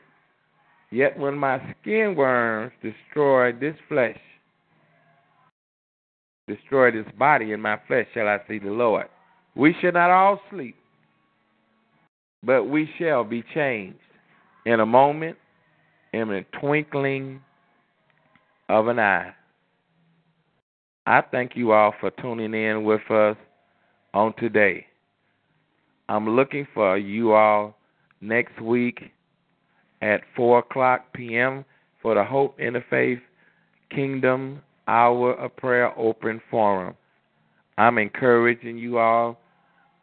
Yet 0.89 1.16
when 1.16 1.38
my 1.38 1.62
skin 1.80 2.16
worms 2.18 2.72
destroy 2.82 3.51
this 3.51 3.76
flesh, 3.88 4.18
destroy 6.47 6.89
this 6.89 7.12
body, 7.20 7.51
in 7.51 7.62
my 7.62 7.80
flesh 7.88 8.07
shall 8.16 8.28
I 8.28 8.39
see 8.47 8.57
the 8.57 8.72
Lord. 8.72 9.05
We 9.55 9.76
shall 9.80 9.91
not 9.91 10.10
all 10.10 10.41
sleep, 10.49 10.76
but 12.44 12.66
we 12.66 12.90
shall 12.98 13.24
be 13.24 13.44
changed 13.54 14.00
in 14.66 14.80
a 14.80 14.86
moment, 14.86 15.38
in 16.14 16.32
a 16.32 16.44
twinkling 16.60 17.42
of 18.70 18.88
an 18.88 19.00
eye. 19.00 19.34
I 21.06 21.22
thank 21.22 21.56
you 21.56 21.72
all 21.72 21.94
for 22.00 22.12
tuning 22.12 22.54
in 22.54 22.84
with 22.84 23.10
us 23.10 23.36
on 24.14 24.34
today. 24.38 24.86
I'm 26.08 26.30
looking 26.30 26.68
for 26.74 26.98
you 26.98 27.34
all 27.34 27.76
next 28.22 28.62
week 28.62 29.12
at 30.02 30.22
4 30.36 30.60
o'clock 30.60 31.14
p.m. 31.14 31.66
for 32.02 32.16
the 32.16 32.24
Hope 32.24 32.60
Interfaith 32.60 33.22
Kingdom 33.92 34.62
Hour 34.88 35.34
of 35.34 35.56
Prayer 35.56 35.98
Open 35.98 36.42
Forum. 36.50 36.96
I'm 37.78 37.98
encouraging 37.98 38.78
you 38.78 38.98
all 38.98 39.39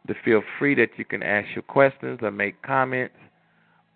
to 0.07 0.13
feel 0.25 0.41
free 0.57 0.75
that 0.75 0.89
you 0.97 1.05
can 1.05 1.21
ask 1.23 1.47
your 1.55 1.63
questions 1.63 2.19
or 2.21 2.31
make 2.31 2.61
comments, 2.61 3.15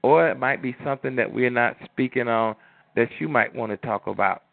or 0.03 0.29
it 0.29 0.37
might 0.37 0.61
be 0.61 0.75
something 0.83 1.15
that 1.15 1.31
we're 1.31 1.49
not 1.49 1.75
speaking 1.85 2.27
on 2.27 2.55
that 2.95 3.09
you 3.19 3.27
might 3.27 3.53
want 3.55 3.71
to 3.71 3.77
talk 3.77 4.07
about. 4.07 4.43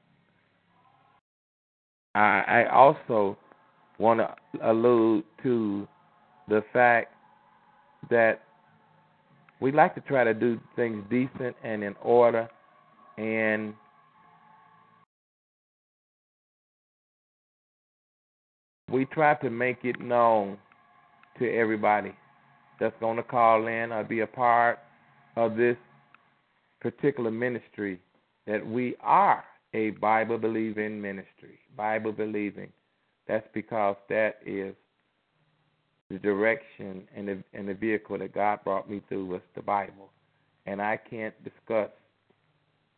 I, 2.15 2.65
also 2.73 3.39
want 3.99 4.21
to 4.21 4.35
allude 4.71 5.25
to 5.43 5.87
the 6.49 6.65
fact 6.73 7.15
that 8.11 8.43
we 9.61 9.73
like 9.73 9.95
to 9.95 10.01
try 10.01 10.25
to 10.25 10.35
do 10.35 10.61
things 10.75 11.05
decent 11.11 11.55
and 11.63 11.85
in 11.85 11.95
order 12.03 12.49
and 13.19 13.75
we 18.91 19.05
try 19.07 19.35
to 19.35 19.51
make 19.51 19.79
it 19.85 20.01
known 20.01 20.57
to 21.39 21.51
everybody 21.53 22.13
that's 22.81 22.95
going 23.01 23.17
to 23.17 23.23
call 23.23 23.67
in 23.67 23.93
or 23.93 24.05
be 24.05 24.21
a 24.21 24.27
part 24.27 24.79
of 25.37 25.57
this 25.57 25.77
particular 26.81 27.31
ministry 27.31 28.01
that 28.47 28.67
we 28.67 28.97
are 29.01 29.45
a 29.75 29.91
Bible 29.91 30.39
believing 30.39 31.01
ministry. 31.01 31.59
Bible 31.77 32.13
believing. 32.13 32.73
That's 33.27 33.47
because 33.53 33.97
that 34.09 34.37
is 34.47 34.75
the 36.11 36.19
direction 36.19 37.07
and 37.15 37.29
the 37.29 37.45
and 37.53 37.69
the 37.69 37.75
vehicle 37.75 38.19
that 38.19 38.33
God 38.35 38.61
brought 38.65 38.89
me 38.89 39.03
through 39.09 39.27
was 39.27 39.43
the 39.55 39.63
Bible. 39.63 40.09
And 40.67 40.81
I 40.81 40.99
can't 41.11 41.35
discuss 41.45 41.91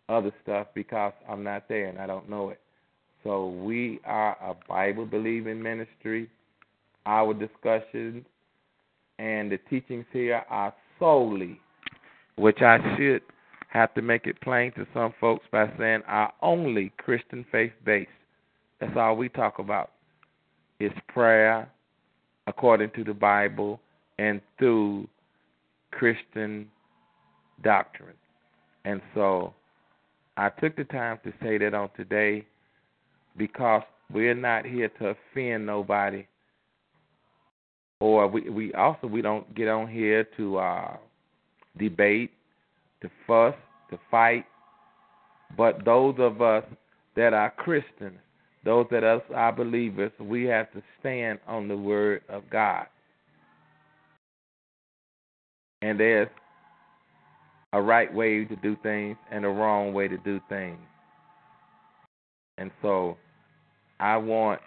other 0.09 0.33
stuff 0.43 0.69
because 0.75 1.13
I'm 1.29 1.43
not 1.43 1.69
there 1.69 1.87
and 1.87 1.99
I 1.99 2.07
don't 2.07 2.29
know 2.29 2.51
it. 2.51 2.61
So 3.25 3.49
we 3.49 4.01
are 4.05 4.37
a 4.43 4.55
Bible 4.69 5.07
believing 5.07 5.63
ministry. 5.63 6.29
Our 7.11 7.35
discussions 7.35 8.25
and 9.19 9.51
the 9.51 9.59
teachings 9.69 10.05
here 10.13 10.45
are 10.49 10.73
solely, 11.01 11.61
which 12.37 12.59
I 12.61 12.79
should 12.97 13.23
have 13.69 13.93
to 13.95 14.03
make 14.03 14.29
it 14.29 14.41
plain 14.41 14.71
to 14.75 14.87
some 14.95 15.13
folks 15.21 15.45
by 15.51 15.73
saying 15.77 16.03
are 16.07 16.33
only 16.41 16.93
Christian 16.99 17.45
faith 17.51 17.73
based. 17.85 18.11
That's 18.79 18.97
all 18.97 19.17
we 19.17 19.29
talk 19.29 19.59
about. 19.59 19.91
Is 20.79 20.93
prayer 21.09 21.69
according 22.47 22.91
to 22.91 23.03
the 23.03 23.13
Bible 23.13 23.81
and 24.21 24.41
through 24.57 25.09
Christian 25.91 26.69
doctrine. 27.65 28.15
And 28.85 29.03
so 29.17 29.53
I 30.37 30.49
took 30.49 30.77
the 30.77 30.85
time 30.85 31.19
to 31.25 31.33
say 31.43 31.59
that 31.59 31.75
on 31.75 31.91
today 31.97 32.47
because 33.37 33.83
we're 34.13 34.37
not 34.37 34.65
here 34.65 34.91
to 35.01 35.17
offend 35.17 35.67
nobody 35.67 36.25
or 38.01 38.27
we 38.27 38.49
we 38.49 38.73
also 38.75 39.07
we 39.07 39.23
don't 39.23 39.55
get 39.55 39.69
on 39.69 39.89
here 39.89 40.27
to 40.37 40.59
uh 40.59 40.97
debate 41.79 42.31
to 43.03 43.11
fuss 43.27 43.55
to 43.91 43.99
fight. 44.11 44.45
But 45.57 45.85
those 45.85 46.15
of 46.19 46.43
us 46.43 46.65
that 47.17 47.33
are 47.33 47.53
christians 47.57 48.19
those 48.65 48.87
that 48.91 49.05
us 49.05 49.23
are 49.35 49.53
believers 49.53 50.13
we 50.21 50.45
have 50.45 50.71
to 50.73 50.83
stand 50.99 51.39
on 51.47 51.69
the 51.69 51.77
word 51.77 52.23
of 52.29 52.43
god. 52.51 52.87
And 55.83 55.99
there's 55.99 56.29
a 57.73 57.81
right 57.81 58.13
way 58.13 58.45
to 58.45 58.57
do 58.57 58.77
things 58.83 59.17
and 59.31 59.45
a 59.45 59.49
wrong 59.49 59.95
way 59.95 60.09
to 60.09 60.19
do 60.19 60.41
things. 60.49 60.79
And 62.59 62.71
so 62.83 63.17
I 63.99 64.17
want 64.19 64.61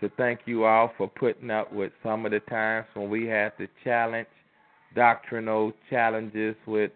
to 0.00 0.10
thank 0.16 0.40
you 0.46 0.64
all 0.64 0.92
for 0.96 1.08
putting 1.08 1.50
up 1.50 1.72
with 1.72 1.92
some 2.02 2.24
of 2.24 2.32
the 2.32 2.40
times 2.40 2.86
when 2.94 3.10
we 3.10 3.26
had 3.26 3.56
to 3.58 3.68
challenge 3.84 4.28
doctrinal 4.94 5.72
challenges 5.88 6.56
with 6.66 6.90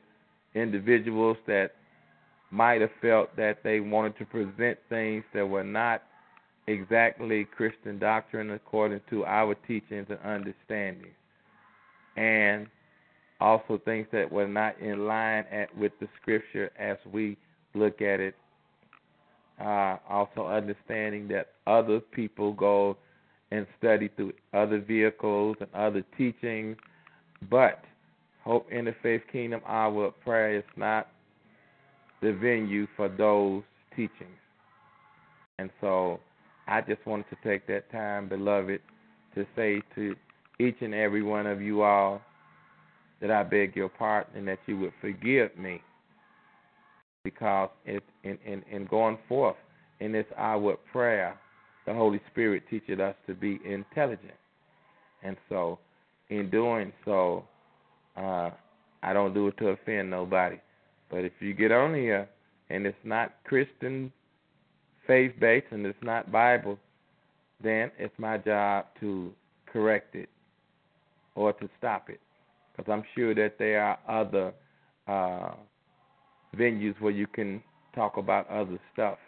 individuals 0.54 1.36
that 1.46 1.72
might 2.50 2.80
have 2.80 2.90
felt 3.00 3.34
that 3.36 3.58
they 3.62 3.80
wanted 3.80 4.16
to 4.18 4.24
present 4.24 4.78
things 4.88 5.24
that 5.34 5.46
were 5.46 5.64
not 5.64 6.02
exactly 6.66 7.44
Christian 7.44 7.98
doctrine 7.98 8.50
according 8.52 9.00
to 9.10 9.24
our 9.24 9.54
teachings 9.66 10.06
and 10.08 10.18
understanding. 10.24 11.10
And 12.16 12.68
also 13.40 13.80
things 13.84 14.06
that 14.12 14.30
were 14.30 14.48
not 14.48 14.78
in 14.80 15.06
line 15.06 15.44
at, 15.50 15.76
with 15.76 15.92
the 16.00 16.08
scripture 16.20 16.70
as 16.78 16.96
we 17.12 17.36
look 17.74 18.00
at 18.00 18.20
it 18.20 18.34
uh, 19.60 19.96
also 20.08 20.46
understanding 20.46 21.28
that 21.28 21.48
other 21.66 22.00
people 22.00 22.52
go 22.52 22.96
and 23.50 23.66
study 23.78 24.10
through 24.16 24.32
other 24.52 24.80
vehicles 24.80 25.56
and 25.60 25.68
other 25.74 26.04
teachings, 26.16 26.76
but 27.50 27.84
Hope 28.42 28.68
Interfaith 28.70 29.22
Kingdom 29.30 29.60
Hour 29.66 30.06
of 30.06 30.20
Prayer 30.20 30.58
is 30.58 30.64
not 30.76 31.08
the 32.20 32.32
venue 32.32 32.86
for 32.96 33.08
those 33.08 33.62
teachings. 33.94 34.38
And 35.58 35.70
so 35.80 36.20
I 36.66 36.80
just 36.80 37.04
wanted 37.06 37.26
to 37.30 37.36
take 37.44 37.66
that 37.68 37.90
time, 37.92 38.28
beloved, 38.28 38.80
to 39.34 39.46
say 39.54 39.82
to 39.94 40.16
each 40.58 40.76
and 40.80 40.94
every 40.94 41.22
one 41.22 41.46
of 41.46 41.62
you 41.62 41.82
all 41.82 42.20
that 43.20 43.30
I 43.30 43.42
beg 43.42 43.76
your 43.76 43.88
pardon 43.88 44.36
and 44.36 44.48
that 44.48 44.58
you 44.66 44.78
would 44.78 44.92
forgive 45.00 45.56
me 45.56 45.80
because 47.24 47.70
in, 47.86 48.00
in, 48.22 48.62
in 48.70 48.86
going 48.86 49.18
forth 49.28 49.56
in 50.00 50.12
this 50.12 50.26
hour 50.36 50.74
of 50.74 50.86
prayer, 50.92 51.36
the 51.86 51.94
Holy 51.94 52.20
Spirit 52.30 52.62
teaches 52.70 53.00
us 53.00 53.14
to 53.26 53.34
be 53.34 53.58
intelligent. 53.64 54.34
And 55.22 55.36
so, 55.48 55.78
in 56.28 56.50
doing 56.50 56.92
so, 57.04 57.44
uh, 58.16 58.50
I 59.02 59.12
don't 59.12 59.34
do 59.34 59.48
it 59.48 59.56
to 59.58 59.68
offend 59.68 60.10
nobody. 60.10 60.56
But 61.10 61.24
if 61.24 61.32
you 61.40 61.54
get 61.54 61.72
on 61.72 61.94
here 61.94 62.28
and 62.70 62.86
it's 62.86 62.96
not 63.04 63.32
Christian 63.44 64.12
faith 65.06 65.32
based 65.40 65.66
and 65.70 65.84
it's 65.86 65.98
not 66.02 66.30
Bible, 66.30 66.78
then 67.62 67.90
it's 67.98 68.14
my 68.18 68.38
job 68.38 68.86
to 69.00 69.32
correct 69.66 70.14
it 70.14 70.28
or 71.34 71.52
to 71.54 71.68
stop 71.78 72.08
it. 72.10 72.20
Because 72.76 72.90
I'm 72.90 73.04
sure 73.14 73.34
that 73.34 73.58
there 73.58 73.82
are 73.82 73.98
other 74.08 74.52
uh, 75.06 75.54
venues 76.54 77.00
where 77.00 77.12
you 77.12 77.26
can 77.26 77.62
talk 77.94 78.16
about 78.16 78.48
other 78.50 78.78
stuff. 78.92 79.18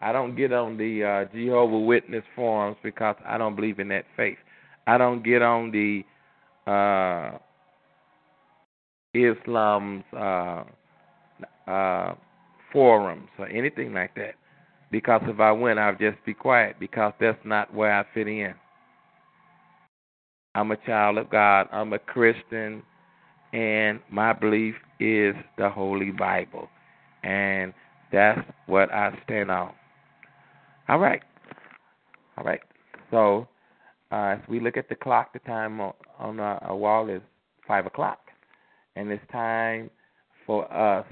I 0.00 0.12
don't 0.12 0.36
get 0.36 0.52
on 0.52 0.76
the 0.76 1.04
uh, 1.04 1.34
Jehovah 1.34 1.78
Witness 1.78 2.24
forums 2.36 2.76
because 2.82 3.16
I 3.26 3.36
don't 3.36 3.56
believe 3.56 3.80
in 3.80 3.88
that 3.88 4.04
faith. 4.16 4.38
I 4.86 4.96
don't 4.96 5.24
get 5.24 5.42
on 5.42 5.70
the 5.72 6.04
uh, 6.70 7.38
Islam's 9.14 10.04
uh, 10.16 10.64
uh, 11.68 12.14
forums 12.72 13.28
or 13.38 13.48
anything 13.48 13.92
like 13.92 14.14
that 14.14 14.34
because 14.90 15.20
if 15.24 15.40
I 15.40 15.52
went, 15.52 15.78
I'd 15.78 15.98
just 15.98 16.24
be 16.24 16.34
quiet 16.34 16.76
because 16.78 17.12
that's 17.20 17.38
not 17.44 17.74
where 17.74 17.92
I 17.92 18.04
fit 18.14 18.28
in. 18.28 18.54
I'm 20.54 20.70
a 20.70 20.76
child 20.76 21.18
of 21.18 21.30
God. 21.30 21.68
I'm 21.72 21.92
a 21.92 21.98
Christian 21.98 22.82
and 23.52 24.00
my 24.10 24.32
belief 24.32 24.74
is 25.00 25.34
the 25.56 25.68
Holy 25.70 26.10
Bible, 26.10 26.68
and 27.22 27.72
that's 28.12 28.40
what 28.66 28.92
I 28.92 29.16
stand 29.24 29.50
on. 29.50 29.72
All 30.88 30.98
right, 30.98 31.22
all 32.36 32.44
right. 32.44 32.60
So 33.10 33.48
uh, 34.12 34.36
as 34.36 34.38
we 34.48 34.60
look 34.60 34.76
at 34.76 34.88
the 34.88 34.94
clock, 34.94 35.32
the 35.32 35.38
time 35.40 35.80
on, 35.80 35.92
our, 36.18 36.62
our 36.64 36.76
wall 36.76 37.08
is 37.08 37.22
five 37.66 37.86
o'clock, 37.86 38.20
and 38.96 39.10
it's 39.10 39.22
time 39.32 39.90
for 40.46 40.70
us 40.72 41.06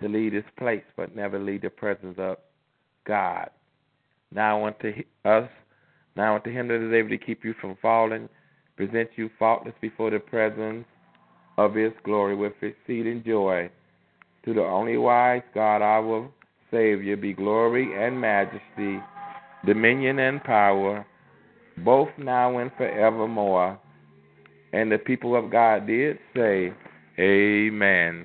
to 0.00 0.08
leave 0.08 0.32
this 0.32 0.44
place, 0.58 0.84
but 0.96 1.16
never 1.16 1.38
leave 1.38 1.62
the 1.62 1.70
presence 1.70 2.16
of 2.18 2.36
God. 3.06 3.50
Now 4.32 4.58
I 4.58 4.60
want 4.60 4.78
to 4.80 4.92
us. 5.24 5.48
Now 6.16 6.28
I 6.28 6.30
want 6.32 6.44
to 6.44 6.50
Him 6.50 6.68
that 6.68 6.86
is 6.86 6.92
able 6.92 7.10
to 7.10 7.18
keep 7.18 7.44
you 7.44 7.54
from 7.60 7.76
falling, 7.80 8.28
present 8.76 9.10
you 9.16 9.30
faultless 9.38 9.74
before 9.80 10.10
the 10.10 10.18
presence 10.18 10.84
of 11.58 11.74
his 11.74 11.92
glory 12.04 12.36
with 12.36 12.52
exceeding 12.62 13.22
joy. 13.26 13.68
To 14.44 14.54
the 14.54 14.62
only 14.62 14.96
wise 14.96 15.42
God, 15.52 15.82
our 15.82 16.30
Savior, 16.70 17.16
be 17.16 17.34
glory 17.34 17.90
and 17.94 18.18
majesty, 18.18 19.02
dominion 19.66 20.20
and 20.20 20.42
power, 20.42 21.04
both 21.78 22.08
now 22.16 22.58
and 22.58 22.70
forevermore. 22.76 23.78
And 24.72 24.90
the 24.90 24.98
people 24.98 25.34
of 25.34 25.50
God 25.50 25.86
did 25.86 26.18
say, 26.34 26.72
Amen. 27.18 28.24